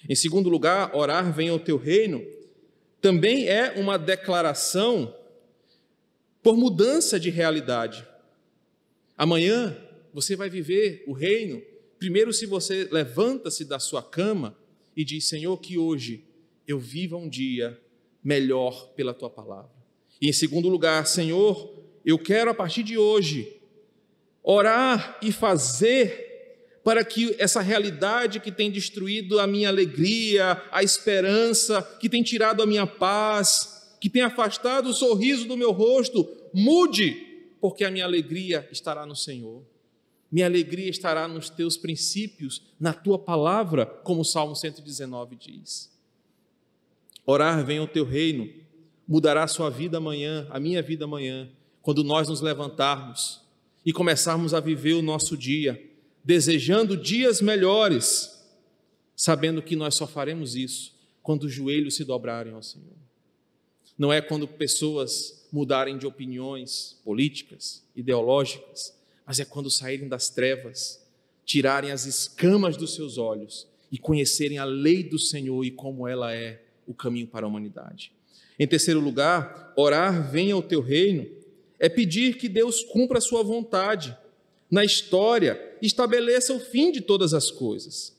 Em 0.09 0.15
segundo 0.15 0.49
lugar, 0.49 0.95
orar 0.95 1.33
venha 1.33 1.55
o 1.55 1.59
teu 1.59 1.77
reino 1.77 2.25
também 3.01 3.47
é 3.47 3.73
uma 3.73 3.99
declaração 3.99 5.15
por 6.43 6.57
mudança 6.57 7.21
de 7.21 7.31
realidade. 7.31 8.07
Amanhã 9.17 9.77
você 10.13 10.35
vai 10.35 10.51
viver 10.51 11.05
o 11.07 11.13
reino, 11.13 11.63
primeiro, 11.99 12.33
se 12.33 12.47
você 12.47 12.89
levanta-se 12.91 13.65
da 13.65 13.79
sua 13.79 14.03
cama 14.03 14.57
e 14.97 15.05
diz: 15.05 15.27
Senhor, 15.27 15.57
que 15.59 15.79
hoje 15.79 16.25
eu 16.67 16.79
viva 16.79 17.17
um 17.17 17.29
dia 17.29 17.81
melhor 18.27 18.89
pela 18.97 19.15
tua 19.15 19.31
palavra. 19.31 19.71
E 20.21 20.29
em 20.29 20.33
segundo 20.33 20.69
lugar, 20.69 21.07
Senhor, 21.07 21.73
eu 22.05 22.19
quero 22.19 22.51
a 22.51 22.55
partir 22.55 22.83
de 22.83 22.99
hoje 22.99 23.57
orar 24.43 25.17
e 25.23 25.31
fazer 25.31 26.81
para 26.83 27.05
que 27.05 27.37
essa 27.39 27.61
realidade 27.61 28.41
que 28.41 28.51
tem 28.51 28.69
destruído 28.69 29.39
a 29.39 29.47
minha 29.47 29.69
alegria, 29.69 30.61
a 30.73 30.83
esperança, 30.83 31.81
que 32.01 32.09
tem 32.09 32.21
tirado 32.25 32.61
a 32.61 32.67
minha 32.67 32.85
paz, 32.85 33.97
que 34.01 34.11
tem 34.11 34.23
afastado 34.23 34.89
o 34.89 34.93
sorriso 34.95 35.47
do 35.47 35.57
meu 35.57 35.71
rosto, 35.71 36.29
mude, 36.53 37.13
porque 37.61 37.85
a 37.85 37.93
minha 37.93 38.05
alegria 38.05 38.69
estará 38.73 39.07
no 39.07 39.15
Senhor. 39.15 39.63
Minha 40.33 40.47
alegria 40.47 40.91
estará 40.91 41.29
nos 41.29 41.49
teus 41.49 41.77
princípios, 41.77 42.75
na 42.81 42.93
tua 42.93 43.21
palavra, 43.21 43.87
como 43.87 44.23
o 44.23 44.25
Salmo 44.25 44.57
119 44.57 45.37
diz. 45.37 45.96
Orar 47.27 47.67
venha 47.67 47.83
o 47.83 47.89
teu 47.89 48.05
reino, 48.05 48.49
mudará 49.07 49.43
a 49.43 49.49
sua 49.49 49.69
vida 49.69 49.99
amanhã, 49.99 50.47
a 50.49 50.61
minha 50.61 50.81
vida 50.81 51.05
amanhã, 51.05 51.51
quando 51.83 52.05
nós 52.05 52.29
nos 52.29 52.41
levantarmos 52.41 53.43
e 53.85 53.93
começarmos 53.93 54.55
a 54.55 54.61
viver 54.61 54.95
o 54.95 55.03
nosso 55.03 55.37
dia 55.37 55.83
desejando 56.25 56.97
dias 56.97 57.41
melhores, 57.41 58.45
sabendo 59.15 59.63
que 59.63 59.77
nós 59.77 59.95
só 59.95 60.09
faremos 60.09 60.57
isso 60.57 60.93
quando 61.23 61.45
os 61.45 61.53
joelhos 61.53 61.95
se 61.95 62.05
dobrarem 62.05 62.53
ao 62.53 62.63
Senhor. 62.63 62.97
Não 63.97 64.13
é 64.13 64.21
quando 64.21 64.49
pessoas 64.49 65.47
mudarem 65.53 65.97
de 65.97 66.07
opiniões 66.07 67.01
políticas, 67.05 67.85
ideológicas, 67.95 68.93
mas 69.25 69.39
é 69.39 69.45
quando 69.45 69.71
saírem 69.71 70.09
das 70.09 70.29
trevas, 70.29 71.01
tirarem 71.45 71.93
as 71.93 72.07
escamas 72.07 72.77
dos 72.77 72.95
seus 72.95 73.19
olhos 73.19 73.69
e 73.91 73.97
conhecerem 73.97 74.59
a 74.59 74.65
lei 74.65 75.05
do 75.05 75.19
Senhor 75.19 75.65
e 75.65 75.71
como 75.71 76.09
ela 76.09 76.35
é 76.35 76.66
o 76.87 76.95
caminho 76.95 77.27
para 77.27 77.47
a 77.47 77.49
humanidade. 77.49 78.13
Em 78.59 78.67
terceiro 78.67 79.01
lugar, 79.01 79.73
orar 79.77 80.31
venha 80.31 80.57
o 80.57 80.63
teu 80.63 80.81
reino 80.81 81.27
é 81.79 81.89
pedir 81.89 82.37
que 82.37 82.49
Deus 82.49 82.83
cumpra 82.83 83.19
a 83.19 83.21
sua 83.21 83.43
vontade 83.43 84.17
na 84.71 84.85
história 84.85 85.77
estabeleça 85.81 86.53
o 86.53 86.61
fim 86.61 86.91
de 86.91 87.01
todas 87.01 87.35
as 87.35 87.51
coisas. 87.51 88.17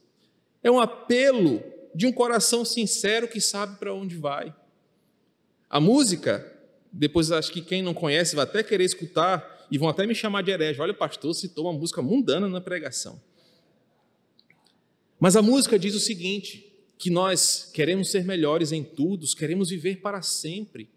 É 0.63 0.71
um 0.71 0.79
apelo 0.79 1.61
de 1.93 2.05
um 2.05 2.11
coração 2.11 2.63
sincero 2.63 3.27
que 3.27 3.41
sabe 3.41 3.77
para 3.77 3.93
onde 3.93 4.15
vai. 4.15 4.53
A 5.69 5.79
música, 5.79 6.45
depois 6.91 7.31
acho 7.31 7.51
que 7.51 7.61
quem 7.61 7.81
não 7.81 7.93
conhece 7.93 8.35
vai 8.35 8.43
até 8.43 8.63
querer 8.63 8.85
escutar 8.85 9.67
e 9.69 9.77
vão 9.77 9.89
até 9.89 10.05
me 10.05 10.15
chamar 10.15 10.43
de 10.43 10.51
herege. 10.51 10.79
Olha, 10.79 10.93
o 10.93 10.95
pastor 10.97 11.33
citou 11.33 11.65
uma 11.65 11.73
música 11.73 12.01
mundana 12.01 12.47
na 12.47 12.61
pregação. 12.61 13.19
Mas 15.19 15.35
a 15.35 15.41
música 15.41 15.77
diz 15.77 15.95
o 15.95 15.99
seguinte: 15.99 16.66
que 16.97 17.09
nós 17.09 17.69
queremos 17.73 18.09
ser 18.09 18.25
melhores 18.25 18.71
em 18.71 18.83
tudo, 18.83 19.25
queremos 19.35 19.69
viver 19.69 19.97
para 19.97 20.21
sempre. 20.21 20.89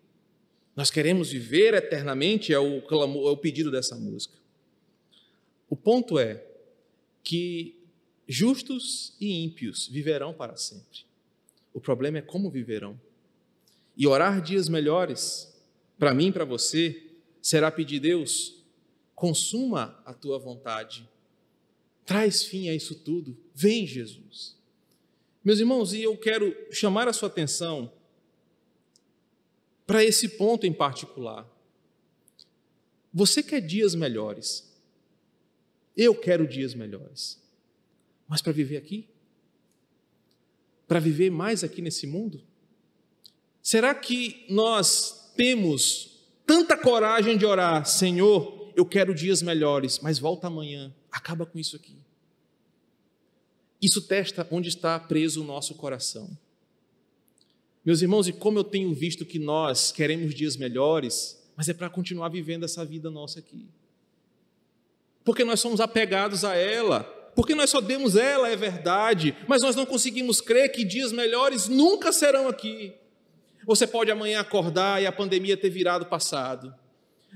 Nós 0.74 0.90
queremos 0.90 1.30
viver 1.30 1.74
eternamente, 1.74 2.52
é 2.52 2.58
o, 2.58 2.80
clamor, 2.82 3.28
é 3.28 3.30
o 3.32 3.36
pedido 3.36 3.70
dessa 3.70 3.96
música. 3.96 4.34
O 5.68 5.76
ponto 5.76 6.18
é 6.18 6.44
que 7.22 7.76
justos 8.26 9.14
e 9.20 9.44
ímpios 9.44 9.88
viverão 9.88 10.32
para 10.32 10.56
sempre. 10.56 11.00
O 11.74 11.80
problema 11.80 12.18
é 12.18 12.22
como 12.22 12.50
viverão. 12.50 12.98
E 13.96 14.06
orar 14.06 14.40
dias 14.40 14.68
melhores, 14.68 15.52
para 15.98 16.14
mim 16.14 16.28
e 16.28 16.32
para 16.32 16.44
você, 16.44 17.10
será 17.42 17.70
pedir, 17.70 18.00
Deus, 18.00 18.64
consuma 19.14 20.00
a 20.06 20.14
tua 20.14 20.38
vontade. 20.38 21.06
Traz 22.06 22.42
fim 22.42 22.68
a 22.68 22.74
isso 22.74 22.94
tudo. 22.94 23.36
Vem, 23.54 23.86
Jesus. 23.86 24.56
Meus 25.42 25.58
irmãos, 25.58 25.94
e 25.94 26.02
eu 26.02 26.16
quero 26.16 26.54
chamar 26.70 27.08
a 27.08 27.12
sua 27.12 27.28
atenção 27.28 27.90
para 29.86 30.04
esse 30.04 30.28
ponto 30.28 30.66
em 30.66 30.72
particular. 30.72 31.48
Você 33.12 33.42
quer 33.42 33.60
dias 33.60 33.94
melhores? 33.94 34.70
Eu 35.96 36.14
quero 36.14 36.46
dias 36.46 36.74
melhores. 36.74 37.40
Mas 38.28 38.42
para 38.42 38.52
viver 38.52 38.76
aqui? 38.76 39.08
Para 40.86 41.00
viver 41.00 41.30
mais 41.30 41.64
aqui 41.64 41.80
nesse 41.80 42.06
mundo? 42.06 42.42
Será 43.62 43.94
que 43.94 44.44
nós 44.48 45.32
temos 45.36 46.20
tanta 46.46 46.76
coragem 46.76 47.36
de 47.36 47.46
orar, 47.46 47.86
Senhor, 47.86 48.72
eu 48.76 48.84
quero 48.84 49.14
dias 49.14 49.42
melhores, 49.42 49.98
mas 50.00 50.18
volta 50.18 50.46
amanhã, 50.46 50.94
acaba 51.10 51.46
com 51.46 51.58
isso 51.58 51.76
aqui? 51.76 51.96
Isso 53.80 54.02
testa 54.02 54.46
onde 54.50 54.68
está 54.68 54.98
preso 54.98 55.42
o 55.42 55.46
nosso 55.46 55.74
coração. 55.74 56.30
Meus 57.84 58.02
irmãos, 58.02 58.28
e 58.28 58.32
como 58.32 58.58
eu 58.58 58.64
tenho 58.64 58.94
visto 58.94 59.24
que 59.24 59.38
nós 59.38 59.90
queremos 59.90 60.34
dias 60.34 60.56
melhores, 60.56 61.42
mas 61.56 61.68
é 61.68 61.74
para 61.74 61.88
continuar 61.88 62.28
vivendo 62.28 62.64
essa 62.64 62.84
vida 62.84 63.10
nossa 63.10 63.38
aqui 63.38 63.66
porque 65.24 65.44
nós 65.44 65.60
somos 65.60 65.80
apegados 65.80 66.44
a 66.44 66.54
ela, 66.56 67.04
porque 67.34 67.54
nós 67.54 67.70
só 67.70 67.80
demos 67.80 68.16
ela, 68.16 68.48
é 68.48 68.56
verdade, 68.56 69.36
mas 69.46 69.62
nós 69.62 69.76
não 69.76 69.86
conseguimos 69.86 70.40
crer 70.40 70.72
que 70.72 70.84
dias 70.84 71.12
melhores 71.12 71.68
nunca 71.68 72.12
serão 72.12 72.48
aqui. 72.48 72.92
Você 73.64 73.86
pode 73.86 74.10
amanhã 74.10 74.40
acordar 74.40 75.02
e 75.02 75.06
a 75.06 75.12
pandemia 75.12 75.56
ter 75.56 75.70
virado 75.70 76.06
passado. 76.06 76.74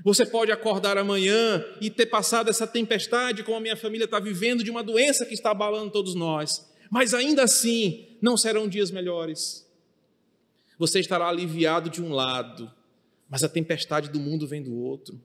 Você 0.03 0.25
pode 0.25 0.51
acordar 0.51 0.97
amanhã 0.97 1.63
e 1.79 1.89
ter 1.89 2.05
passado 2.05 2.49
essa 2.49 2.67
tempestade, 2.67 3.43
como 3.43 3.57
a 3.57 3.61
minha 3.61 3.77
família 3.77 4.05
está 4.05 4.19
vivendo, 4.19 4.63
de 4.63 4.69
uma 4.69 4.83
doença 4.83 5.25
que 5.25 5.33
está 5.33 5.51
abalando 5.51 5.91
todos 5.91 6.13
nós. 6.13 6.69
Mas 6.91 7.13
ainda 7.13 7.43
assim, 7.43 8.17
não 8.21 8.37
serão 8.37 8.67
dias 8.67 8.91
melhores. 8.91 9.65
Você 10.77 10.99
estará 10.99 11.27
aliviado 11.27 11.89
de 11.89 12.01
um 12.01 12.13
lado, 12.13 12.71
mas 13.29 13.43
a 13.43 13.49
tempestade 13.49 14.09
do 14.09 14.19
mundo 14.19 14.47
vem 14.47 14.61
do 14.61 14.75
outro. 14.75 15.19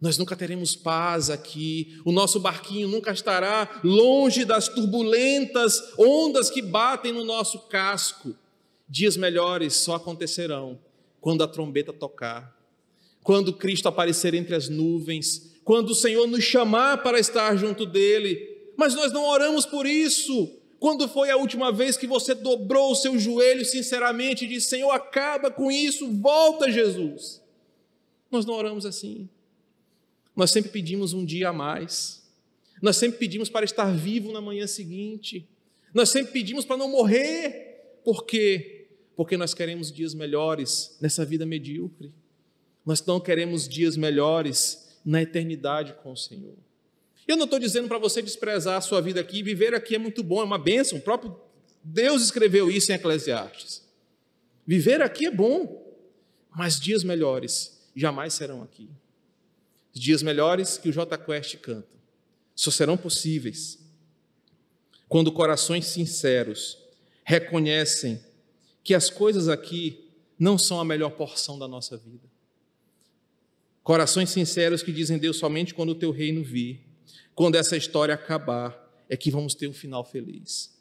Nós 0.00 0.16
nunca 0.16 0.34
teremos 0.34 0.74
paz 0.74 1.28
aqui, 1.28 2.00
o 2.04 2.10
nosso 2.10 2.40
barquinho 2.40 2.88
nunca 2.88 3.12
estará 3.12 3.80
longe 3.84 4.44
das 4.44 4.66
turbulentas 4.66 5.92
ondas 5.98 6.48
que 6.50 6.62
batem 6.62 7.12
no 7.12 7.24
nosso 7.24 7.60
casco. 7.68 8.34
Dias 8.88 9.16
melhores 9.16 9.74
só 9.74 9.96
acontecerão 9.96 10.80
quando 11.20 11.44
a 11.44 11.48
trombeta 11.48 11.92
tocar, 11.92 12.56
quando 13.22 13.52
Cristo 13.52 13.88
aparecer 13.88 14.34
entre 14.34 14.54
as 14.54 14.68
nuvens, 14.68 15.50
quando 15.64 15.90
o 15.90 15.94
Senhor 15.94 16.26
nos 16.26 16.42
chamar 16.42 17.02
para 17.02 17.18
estar 17.18 17.56
junto 17.56 17.86
dele. 17.86 18.48
Mas 18.76 18.94
nós 18.94 19.12
não 19.12 19.24
oramos 19.24 19.66
por 19.66 19.86
isso. 19.86 20.56
Quando 20.78 21.06
foi 21.06 21.30
a 21.30 21.36
última 21.36 21.70
vez 21.70 21.96
que 21.98 22.06
você 22.06 22.34
dobrou 22.34 22.92
o 22.92 22.96
seu 22.96 23.18
joelho 23.18 23.64
sinceramente 23.64 24.44
e 24.44 24.48
disse: 24.48 24.70
Senhor, 24.70 24.90
acaba 24.90 25.50
com 25.50 25.70
isso, 25.70 26.10
volta, 26.10 26.70
Jesus? 26.70 27.42
Nós 28.30 28.46
não 28.46 28.54
oramos 28.54 28.86
assim. 28.86 29.28
Nós 30.34 30.50
sempre 30.50 30.70
pedimos 30.70 31.12
um 31.12 31.24
dia 31.24 31.50
a 31.50 31.52
mais. 31.52 32.22
Nós 32.80 32.96
sempre 32.96 33.18
pedimos 33.18 33.50
para 33.50 33.64
estar 33.64 33.94
vivo 33.94 34.32
na 34.32 34.40
manhã 34.40 34.66
seguinte. 34.66 35.46
Nós 35.92 36.08
sempre 36.08 36.32
pedimos 36.32 36.64
para 36.64 36.78
não 36.78 36.88
morrer. 36.88 37.98
Por 38.02 38.24
quê? 38.24 38.86
Porque 39.14 39.36
nós 39.36 39.52
queremos 39.52 39.92
dias 39.92 40.14
melhores 40.14 40.96
nessa 41.00 41.24
vida 41.24 41.44
medíocre. 41.44 42.10
Nós 42.84 43.04
não 43.04 43.20
queremos 43.20 43.68
dias 43.68 43.96
melhores 43.96 44.98
na 45.04 45.22
eternidade 45.22 45.94
com 46.02 46.12
o 46.12 46.16
Senhor. 46.16 46.56
Eu 47.26 47.36
não 47.36 47.44
estou 47.44 47.58
dizendo 47.58 47.88
para 47.88 47.98
você 47.98 48.20
desprezar 48.20 48.76
a 48.76 48.80
sua 48.80 49.00
vida 49.00 49.20
aqui, 49.20 49.42
viver 49.42 49.74
aqui 49.74 49.94
é 49.94 49.98
muito 49.98 50.22
bom, 50.22 50.40
é 50.40 50.44
uma 50.44 50.58
bênção. 50.58 50.98
O 50.98 51.02
próprio 51.02 51.36
Deus 51.82 52.22
escreveu 52.22 52.70
isso 52.70 52.90
em 52.90 52.94
Eclesiastes. 52.96 53.82
Viver 54.66 55.00
aqui 55.00 55.26
é 55.26 55.30
bom, 55.30 55.94
mas 56.54 56.78
dias 56.78 57.04
melhores 57.04 57.80
jamais 57.94 58.34
serão 58.34 58.62
aqui. 58.62 58.88
Os 59.94 60.00
dias 60.00 60.22
melhores 60.22 60.78
que 60.78 60.88
o 60.88 60.92
J 60.92 61.16
Quest 61.18 61.56
canta 61.58 61.88
só 62.54 62.70
serão 62.70 62.96
possíveis 62.96 63.78
quando 65.08 65.32
corações 65.32 65.86
sinceros 65.86 66.78
reconhecem 67.24 68.20
que 68.84 68.94
as 68.94 69.10
coisas 69.10 69.48
aqui 69.48 70.08
não 70.38 70.56
são 70.56 70.78
a 70.78 70.84
melhor 70.84 71.10
porção 71.10 71.58
da 71.58 71.66
nossa 71.66 71.96
vida. 71.96 72.29
Corações 73.82 74.30
sinceros 74.30 74.82
que 74.82 74.92
dizem, 74.92 75.18
Deus, 75.18 75.38
somente 75.38 75.74
quando 75.74 75.90
o 75.90 75.94
teu 75.94 76.10
reino 76.10 76.44
vir, 76.44 76.80
quando 77.34 77.56
essa 77.56 77.76
história 77.76 78.14
acabar, 78.14 78.78
é 79.08 79.16
que 79.16 79.30
vamos 79.30 79.54
ter 79.54 79.66
um 79.66 79.72
final 79.72 80.04
feliz. 80.04 80.78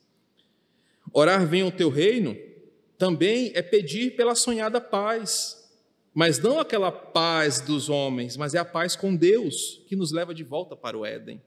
Orar 1.14 1.48
venha 1.48 1.66
o 1.66 1.72
teu 1.72 1.90
reino 1.90 2.38
também 2.98 3.52
é 3.56 3.62
pedir 3.62 4.16
pela 4.16 4.36
sonhada 4.36 4.82
paz, 4.82 5.58
mas 6.14 6.38
não 6.38 6.60
aquela 6.60 6.92
paz 6.92 7.62
dos 7.62 7.90
homens, 7.90 8.36
mas 8.36 8.54
é 8.54 8.58
a 8.60 8.66
paz 8.66 8.96
com 8.96 9.16
Deus 9.16 9.82
que 9.88 9.96
nos 9.96 10.12
leva 10.12 10.34
de 10.34 10.44
volta 10.44 10.76
para 10.76 10.98
o 10.98 11.06
Éden. 11.06 11.42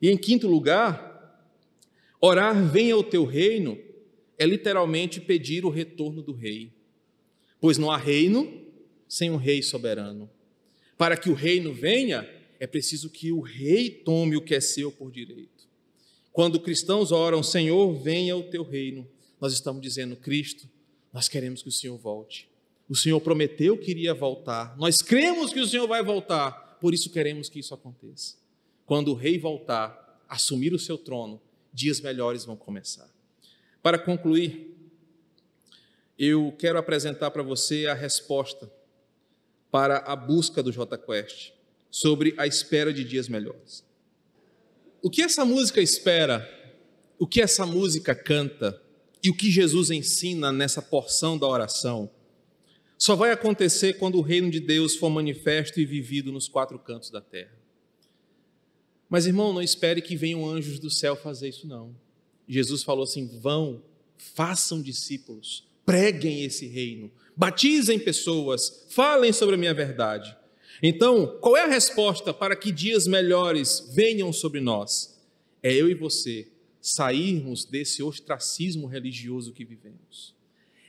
E 0.00 0.08
em 0.08 0.16
quinto 0.16 0.46
lugar, 0.46 1.50
orar 2.20 2.64
venha 2.70 2.96
o 2.96 3.02
teu 3.02 3.24
reino 3.24 3.76
é 4.38 4.46
literalmente 4.46 5.20
pedir 5.20 5.64
o 5.64 5.70
retorno 5.70 6.22
do 6.22 6.32
rei, 6.32 6.72
pois 7.60 7.76
não 7.76 7.90
há 7.90 7.96
reino 7.96 8.62
sem 9.08 9.30
um 9.30 9.36
rei 9.36 9.62
soberano. 9.62 10.30
Para 11.02 11.16
que 11.16 11.28
o 11.28 11.34
reino 11.34 11.74
venha, 11.74 12.24
é 12.60 12.66
preciso 12.68 13.10
que 13.10 13.32
o 13.32 13.40
rei 13.40 13.90
tome 13.90 14.36
o 14.36 14.40
que 14.40 14.54
é 14.54 14.60
seu 14.60 14.92
por 14.92 15.10
direito. 15.10 15.66
Quando 16.32 16.60
cristãos 16.60 17.10
oram, 17.10 17.42
Senhor, 17.42 17.92
venha 18.00 18.36
o 18.36 18.44
teu 18.44 18.62
reino, 18.62 19.04
nós 19.40 19.52
estamos 19.52 19.82
dizendo, 19.82 20.14
Cristo, 20.14 20.70
nós 21.12 21.28
queremos 21.28 21.60
que 21.60 21.68
o 21.68 21.72
Senhor 21.72 21.98
volte. 21.98 22.48
O 22.88 22.94
Senhor 22.94 23.20
prometeu 23.20 23.76
que 23.76 23.90
iria 23.90 24.14
voltar. 24.14 24.78
Nós 24.78 25.02
cremos 25.02 25.52
que 25.52 25.58
o 25.58 25.66
Senhor 25.66 25.88
vai 25.88 26.04
voltar, 26.04 26.78
por 26.80 26.94
isso 26.94 27.10
queremos 27.10 27.48
que 27.48 27.58
isso 27.58 27.74
aconteça. 27.74 28.36
Quando 28.86 29.08
o 29.08 29.14
rei 29.14 29.40
voltar, 29.40 30.24
assumir 30.28 30.72
o 30.72 30.78
seu 30.78 30.96
trono, 30.96 31.42
dias 31.72 32.00
melhores 32.00 32.44
vão 32.44 32.54
começar. 32.54 33.10
Para 33.82 33.98
concluir, 33.98 34.72
eu 36.16 36.54
quero 36.56 36.78
apresentar 36.78 37.32
para 37.32 37.42
você 37.42 37.86
a 37.86 37.92
resposta 37.92 38.70
para 39.72 39.96
a 40.00 40.14
busca 40.14 40.62
do 40.62 40.70
J 40.70 40.98
Quest 40.98 41.52
sobre 41.90 42.34
a 42.36 42.46
espera 42.46 42.92
de 42.92 43.02
dias 43.02 43.26
melhores. 43.26 43.82
O 45.02 45.10
que 45.10 45.22
essa 45.22 45.46
música 45.46 45.80
espera, 45.80 46.46
o 47.18 47.26
que 47.26 47.40
essa 47.40 47.64
música 47.64 48.14
canta 48.14 48.80
e 49.22 49.30
o 49.30 49.34
que 49.34 49.50
Jesus 49.50 49.90
ensina 49.90 50.52
nessa 50.52 50.82
porção 50.82 51.38
da 51.38 51.46
oração, 51.46 52.10
só 52.98 53.16
vai 53.16 53.32
acontecer 53.32 53.94
quando 53.94 54.18
o 54.18 54.22
reino 54.22 54.50
de 54.50 54.60
Deus 54.60 54.94
for 54.94 55.08
manifesto 55.08 55.80
e 55.80 55.86
vivido 55.86 56.30
nos 56.30 56.48
quatro 56.48 56.78
cantos 56.78 57.10
da 57.10 57.20
terra. 57.20 57.58
Mas, 59.08 59.26
irmão, 59.26 59.52
não 59.52 59.62
espere 59.62 60.02
que 60.02 60.16
venham 60.16 60.48
anjos 60.48 60.78
do 60.78 60.90
céu 60.90 61.16
fazer 61.16 61.48
isso, 61.48 61.66
não. 61.66 61.96
Jesus 62.46 62.82
falou 62.82 63.04
assim: 63.04 63.26
vão, 63.26 63.82
façam 64.16 64.80
discípulos, 64.80 65.66
preguem 65.84 66.44
esse 66.44 66.66
reino, 66.66 67.10
batizem 67.36 67.98
pessoas, 67.98 68.86
falem 68.90 69.32
sobre 69.32 69.54
a 69.54 69.58
minha 69.58 69.74
verdade. 69.74 70.36
Então, 70.82 71.38
qual 71.40 71.56
é 71.56 71.62
a 71.62 71.68
resposta 71.68 72.34
para 72.34 72.56
que 72.56 72.72
dias 72.72 73.06
melhores 73.06 73.90
venham 73.94 74.32
sobre 74.32 74.60
nós? 74.60 75.20
É 75.62 75.72
eu 75.72 75.88
e 75.88 75.94
você 75.94 76.48
sairmos 76.80 77.64
desse 77.64 78.02
ostracismo 78.02 78.88
religioso 78.88 79.52
que 79.52 79.64
vivemos. 79.64 80.34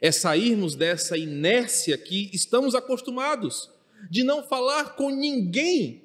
É 0.01 0.11
sairmos 0.11 0.75
dessa 0.75 1.17
inércia 1.17 1.97
que 1.97 2.29
estamos 2.33 2.73
acostumados 2.73 3.69
de 4.09 4.23
não 4.23 4.43
falar 4.43 4.95
com 4.95 5.09
ninguém, 5.09 6.01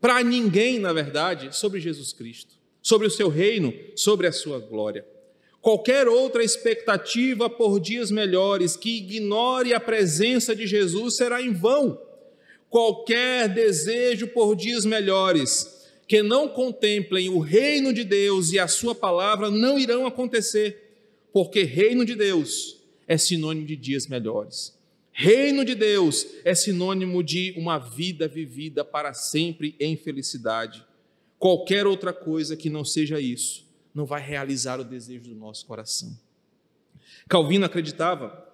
para 0.00 0.22
ninguém, 0.22 0.78
na 0.78 0.92
verdade, 0.92 1.56
sobre 1.56 1.80
Jesus 1.80 2.12
Cristo, 2.12 2.54
sobre 2.82 3.06
o 3.06 3.10
seu 3.10 3.28
reino, 3.28 3.72
sobre 3.96 4.26
a 4.26 4.32
sua 4.32 4.60
glória. 4.60 5.04
Qualquer 5.66 6.06
outra 6.06 6.44
expectativa 6.44 7.50
por 7.50 7.80
dias 7.80 8.08
melhores 8.08 8.76
que 8.76 8.98
ignore 8.98 9.74
a 9.74 9.80
presença 9.80 10.54
de 10.54 10.64
Jesus 10.64 11.16
será 11.16 11.42
em 11.42 11.52
vão. 11.52 12.00
Qualquer 12.70 13.48
desejo 13.48 14.28
por 14.28 14.54
dias 14.54 14.84
melhores 14.84 15.90
que 16.06 16.22
não 16.22 16.48
contemplem 16.48 17.28
o 17.30 17.40
reino 17.40 17.92
de 17.92 18.04
Deus 18.04 18.52
e 18.52 18.60
a 18.60 18.68
sua 18.68 18.94
palavra 18.94 19.50
não 19.50 19.76
irão 19.76 20.06
acontecer, 20.06 21.00
porque 21.32 21.64
reino 21.64 22.04
de 22.04 22.14
Deus 22.14 22.80
é 23.08 23.18
sinônimo 23.18 23.66
de 23.66 23.74
dias 23.74 24.06
melhores. 24.06 24.72
Reino 25.10 25.64
de 25.64 25.74
Deus 25.74 26.28
é 26.44 26.54
sinônimo 26.54 27.24
de 27.24 27.52
uma 27.56 27.76
vida 27.76 28.28
vivida 28.28 28.84
para 28.84 29.12
sempre 29.12 29.74
em 29.80 29.96
felicidade. 29.96 30.86
Qualquer 31.40 31.88
outra 31.88 32.12
coisa 32.12 32.56
que 32.56 32.70
não 32.70 32.84
seja 32.84 33.18
isso 33.18 33.65
não 33.96 34.04
vai 34.04 34.20
realizar 34.20 34.78
o 34.78 34.84
desejo 34.84 35.30
do 35.30 35.34
nosso 35.34 35.64
coração. 35.64 36.14
Calvino 37.26 37.64
acreditava 37.64 38.46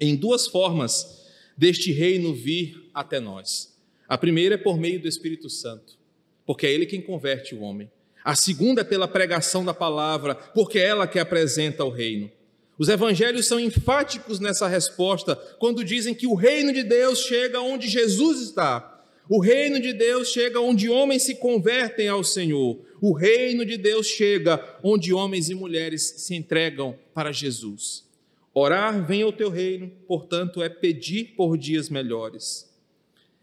em 0.00 0.16
duas 0.16 0.46
formas 0.46 1.26
deste 1.54 1.92
reino 1.92 2.34
vir 2.34 2.88
até 2.94 3.20
nós. 3.20 3.76
A 4.08 4.16
primeira 4.16 4.54
é 4.54 4.58
por 4.58 4.78
meio 4.78 4.98
do 4.98 5.06
Espírito 5.06 5.50
Santo, 5.50 5.98
porque 6.46 6.66
é 6.66 6.72
ele 6.72 6.86
quem 6.86 7.02
converte 7.02 7.54
o 7.54 7.60
homem. 7.60 7.90
A 8.24 8.34
segunda 8.34 8.80
é 8.80 8.84
pela 8.84 9.06
pregação 9.06 9.62
da 9.62 9.74
palavra, 9.74 10.34
porque 10.34 10.78
é 10.78 10.86
ela 10.86 11.06
que 11.06 11.18
apresenta 11.18 11.84
o 11.84 11.90
reino. 11.90 12.30
Os 12.78 12.88
evangelhos 12.88 13.46
são 13.46 13.60
enfáticos 13.60 14.40
nessa 14.40 14.66
resposta 14.66 15.36
quando 15.58 15.84
dizem 15.84 16.14
que 16.14 16.26
o 16.26 16.34
reino 16.34 16.72
de 16.72 16.82
Deus 16.82 17.18
chega 17.20 17.60
onde 17.60 17.88
Jesus 17.88 18.40
está. 18.40 18.97
O 19.28 19.40
reino 19.40 19.78
de 19.78 19.92
Deus 19.92 20.28
chega 20.28 20.58
onde 20.58 20.88
homens 20.88 21.24
se 21.24 21.34
convertem 21.34 22.08
ao 22.08 22.24
Senhor. 22.24 22.78
O 22.98 23.12
reino 23.12 23.64
de 23.64 23.76
Deus 23.76 24.06
chega 24.06 24.78
onde 24.82 25.12
homens 25.12 25.50
e 25.50 25.54
mulheres 25.54 26.02
se 26.16 26.34
entregam 26.34 26.98
para 27.12 27.30
Jesus. 27.30 28.08
Orar 28.54 29.06
vem 29.06 29.22
ao 29.22 29.32
teu 29.32 29.50
reino, 29.50 29.92
portanto, 30.06 30.62
é 30.62 30.68
pedir 30.70 31.34
por 31.36 31.58
dias 31.58 31.90
melhores. 31.90 32.74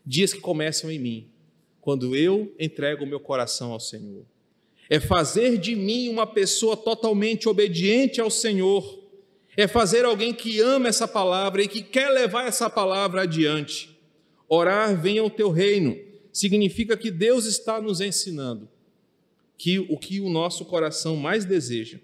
Dias 0.04 0.34
que 0.34 0.40
começam 0.40 0.92
em 0.92 0.98
mim, 0.98 1.30
quando 1.80 2.16
eu 2.16 2.54
entrego 2.60 3.04
o 3.04 3.08
meu 3.08 3.20
coração 3.20 3.72
ao 3.72 3.80
Senhor. 3.80 4.26
É 4.90 5.00
fazer 5.00 5.58
de 5.58 5.76
mim 5.76 6.10
uma 6.10 6.26
pessoa 6.26 6.76
totalmente 6.76 7.48
obediente 7.48 8.20
ao 8.20 8.32
Senhor. 8.32 9.04
É 9.56 9.68
fazer 9.68 10.04
alguém 10.04 10.34
que 10.34 10.60
ama 10.60 10.90
essa 10.90 11.08
palavra 11.08 11.64
e 11.64 11.68
que 11.68 11.82
quer 11.82 12.10
levar 12.10 12.48
essa 12.48 12.70
palavra 12.70 13.22
adiante. 13.22 13.95
Orar 14.48 15.00
vem 15.00 15.18
ao 15.18 15.30
teu 15.30 15.50
reino 15.50 15.98
significa 16.32 16.98
que 16.98 17.10
Deus 17.10 17.46
está 17.46 17.82
nos 17.82 18.02
ensinando 18.02 18.68
que 19.58 19.80
o 19.80 19.98
que 19.98 20.20
o 20.20 20.30
nosso 20.30 20.66
coração 20.66 21.16
mais 21.16 21.46
deseja 21.46 22.00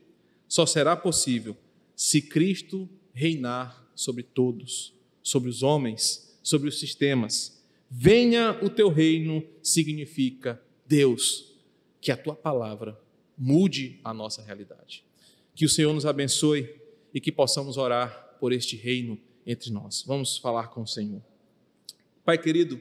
só 0.48 0.66
será 0.66 0.96
possível 0.96 1.56
se 1.96 2.22
Cristo 2.22 2.90
reinar 3.14 3.92
sobre 3.94 4.24
todos, 4.24 4.94
sobre 5.22 5.50
os 5.50 5.62
homens, 5.62 6.38
sobre 6.42 6.68
os 6.68 6.80
sistemas. 6.80 7.62
Venha 7.90 8.58
o 8.62 8.70
teu 8.70 8.90
reino 8.90 9.44
significa 9.62 10.62
Deus, 10.88 11.54
que 12.00 12.12
a 12.12 12.18
tua 12.18 12.36
palavra 12.36 13.00
mude 13.38 14.00
a 14.04 14.14
nossa 14.14 14.42
realidade. 14.42 15.04
Que 15.54 15.66
o 15.66 15.70
Senhor 15.70 15.94
nos 15.94 16.06
abençoe 16.06 16.74
e 17.14 17.20
que 17.20 17.32
possamos 17.32 17.78
orar 17.78 18.38
por 18.40 18.52
este 18.52 18.76
reino 18.76 19.20
entre 19.46 19.72
nós. 19.72 20.04
Vamos 20.08 20.38
falar 20.38 20.70
com 20.70 20.82
o 20.82 20.88
Senhor. 20.88 21.31
Pai 22.32 22.38
querido, 22.38 22.80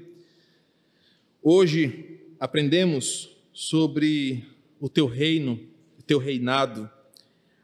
hoje 1.43 2.21
aprendemos 2.39 3.37
sobre 3.53 4.47
o 4.79 4.89
teu 4.89 5.09
reino, 5.09 5.59
o 5.99 6.03
teu 6.05 6.21
reinado, 6.21 6.89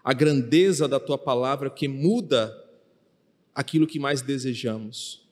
a 0.03 0.13
grandeza 0.13 0.89
da 0.89 0.99
tua 0.99 1.17
palavra 1.17 1.71
que 1.71 1.87
muda 1.87 2.53
aquilo 3.55 3.87
que 3.87 4.01
mais 4.01 4.21
desejamos. 4.21 5.25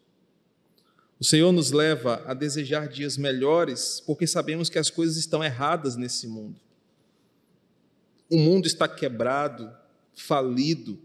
O 1.19 1.25
Senhor 1.25 1.51
nos 1.51 1.73
leva 1.73 2.23
a 2.25 2.33
desejar 2.33 2.87
dias 2.87 3.17
melhores, 3.17 4.01
porque 4.07 4.25
sabemos 4.25 4.69
que 4.69 4.79
as 4.79 4.91
coisas 4.91 5.17
estão 5.17 5.43
erradas 5.43 5.97
nesse 5.97 6.29
mundo. 6.29 6.61
O 8.31 8.39
mundo 8.39 8.69
está 8.69 8.87
quebrado, 8.87 9.77
falido. 10.15 11.01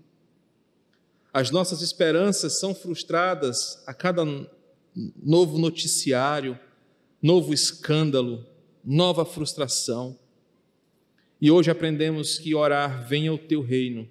As 1.34 1.50
nossas 1.50 1.82
esperanças 1.82 2.60
são 2.60 2.76
frustradas 2.76 3.82
a 3.88 3.96
cada 3.96 4.24
novo 5.22 5.58
noticiário, 5.58 6.60
novo 7.22 7.54
escândalo, 7.54 8.46
nova 8.84 9.26
frustração. 9.26 10.18
E 11.42 11.50
hoje 11.50 11.72
aprendemos 11.72 12.38
que 12.38 12.54
orar 12.56 13.08
venha 13.08 13.34
o 13.34 13.38
teu 13.38 13.62
reino 13.62 14.08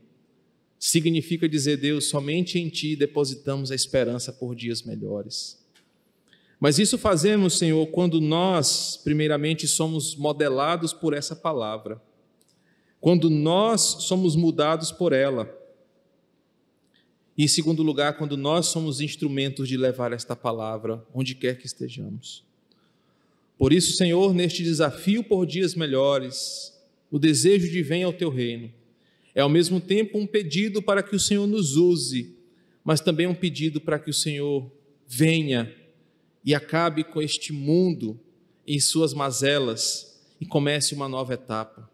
significa 0.78 1.48
dizer, 1.48 1.76
Deus, 1.78 2.08
somente 2.08 2.58
em 2.58 2.68
ti 2.68 2.94
depositamos 2.94 3.70
a 3.70 3.74
esperança 3.74 4.32
por 4.32 4.54
dias 4.54 4.82
melhores. 4.82 5.58
Mas 6.60 6.78
isso 6.78 6.96
fazemos, 6.96 7.58
Senhor, 7.58 7.86
quando 7.88 8.20
nós, 8.20 9.00
primeiramente, 9.02 9.66
somos 9.66 10.14
modelados 10.16 10.92
por 10.92 11.14
essa 11.14 11.34
palavra, 11.34 12.00
quando 13.00 13.30
nós 13.30 13.80
somos 13.80 14.34
mudados 14.34 14.90
por 14.90 15.12
ela. 15.12 15.56
E, 17.38 17.44
em 17.44 17.48
segundo 17.48 17.84
lugar, 17.84 18.18
quando 18.18 18.36
nós 18.36 18.66
somos 18.66 19.00
instrumentos 19.00 19.68
de 19.68 19.76
levar 19.76 20.12
esta 20.12 20.34
palavra 20.34 21.06
onde 21.14 21.36
quer 21.36 21.56
que 21.56 21.66
estejamos. 21.66 22.44
Por 23.56 23.72
isso, 23.72 23.96
Senhor, 23.96 24.34
neste 24.34 24.64
desafio 24.64 25.22
por 25.22 25.46
dias 25.46 25.76
melhores, 25.76 26.76
o 27.08 27.18
desejo 27.18 27.70
de 27.70 27.80
venha 27.80 28.06
ao 28.06 28.12
teu 28.12 28.28
reino 28.28 28.72
é 29.38 29.40
ao 29.40 29.48
mesmo 29.48 29.80
tempo 29.80 30.18
um 30.18 30.26
pedido 30.26 30.82
para 30.82 31.00
que 31.00 31.14
o 31.14 31.20
Senhor 31.20 31.46
nos 31.46 31.76
use, 31.76 32.34
mas 32.84 33.00
também 33.00 33.28
um 33.28 33.34
pedido 33.34 33.80
para 33.80 33.96
que 33.96 34.10
o 34.10 34.14
Senhor 34.14 34.68
venha 35.06 35.72
e 36.44 36.56
acabe 36.56 37.04
com 37.04 37.22
este 37.22 37.52
mundo 37.52 38.18
em 38.66 38.80
suas 38.80 39.14
mazelas 39.14 40.20
e 40.40 40.44
comece 40.44 40.92
uma 40.92 41.08
nova 41.08 41.34
etapa. 41.34 41.88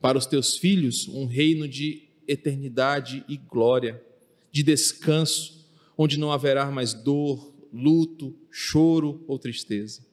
Para 0.00 0.18
os 0.18 0.26
teus 0.26 0.56
filhos, 0.56 1.06
um 1.06 1.24
reino 1.24 1.68
de 1.68 2.02
eternidade 2.26 3.24
e 3.28 3.36
glória, 3.36 4.02
de 4.58 4.64
descanso, 4.64 5.64
onde 5.96 6.18
não 6.18 6.32
haverá 6.32 6.68
mais 6.68 6.92
dor, 6.92 7.54
luto, 7.72 8.36
choro 8.50 9.24
ou 9.28 9.38
tristeza. 9.38 10.04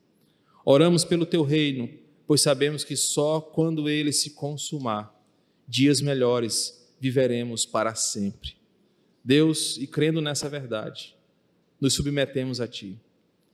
Oramos 0.64 1.04
pelo 1.04 1.26
teu 1.26 1.42
reino, 1.42 1.90
pois 2.28 2.42
sabemos 2.42 2.84
que 2.84 2.96
só 2.96 3.42
quando 3.42 3.90
ele 3.90 4.12
se 4.14 4.36
consumar, 4.36 5.20
dias 5.68 6.00
melhores 6.00 6.88
viveremos 7.00 7.66
para 7.66 7.96
sempre. 7.96 8.56
Deus, 9.24 9.78
e 9.78 9.88
crendo 9.88 10.22
nessa 10.22 10.48
verdade, 10.48 11.16
nos 11.82 11.96
submetemos 11.96 12.62
a 12.62 12.68
Ti. 12.68 13.00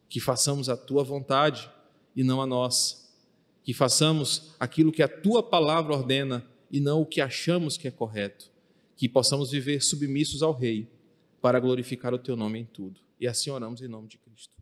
Que 0.09 0.19
façamos 0.19 0.67
a 0.67 0.75
Tua 0.75 1.05
vontade 1.05 1.71
e 2.13 2.21
não 2.21 2.41
a 2.41 2.45
nossa. 2.45 2.97
Que 3.63 3.73
façamos 3.73 4.55
aquilo 4.59 4.91
que 4.91 5.01
a 5.01 5.07
Tua 5.07 5.41
palavra 5.41 5.93
ordena 5.93 6.45
e 6.69 6.81
não 6.81 6.99
o 7.01 7.05
que 7.05 7.21
achamos 7.21 7.77
que 7.77 7.87
é 7.87 7.91
correto. 7.91 8.50
Que 8.95 9.09
possamos 9.09 9.51
viver 9.51 9.81
submissos 9.81 10.43
ao 10.43 10.53
Rei 10.53 10.87
para 11.41 11.59
glorificar 11.59 12.13
o 12.13 12.19
Teu 12.19 12.35
nome 12.35 12.59
em 12.59 12.65
tudo. 12.65 13.01
E 13.19 13.27
assim 13.27 13.49
oramos 13.49 13.81
em 13.81 13.87
nome 13.87 14.07
de 14.07 14.17
Cristo. 14.17 14.60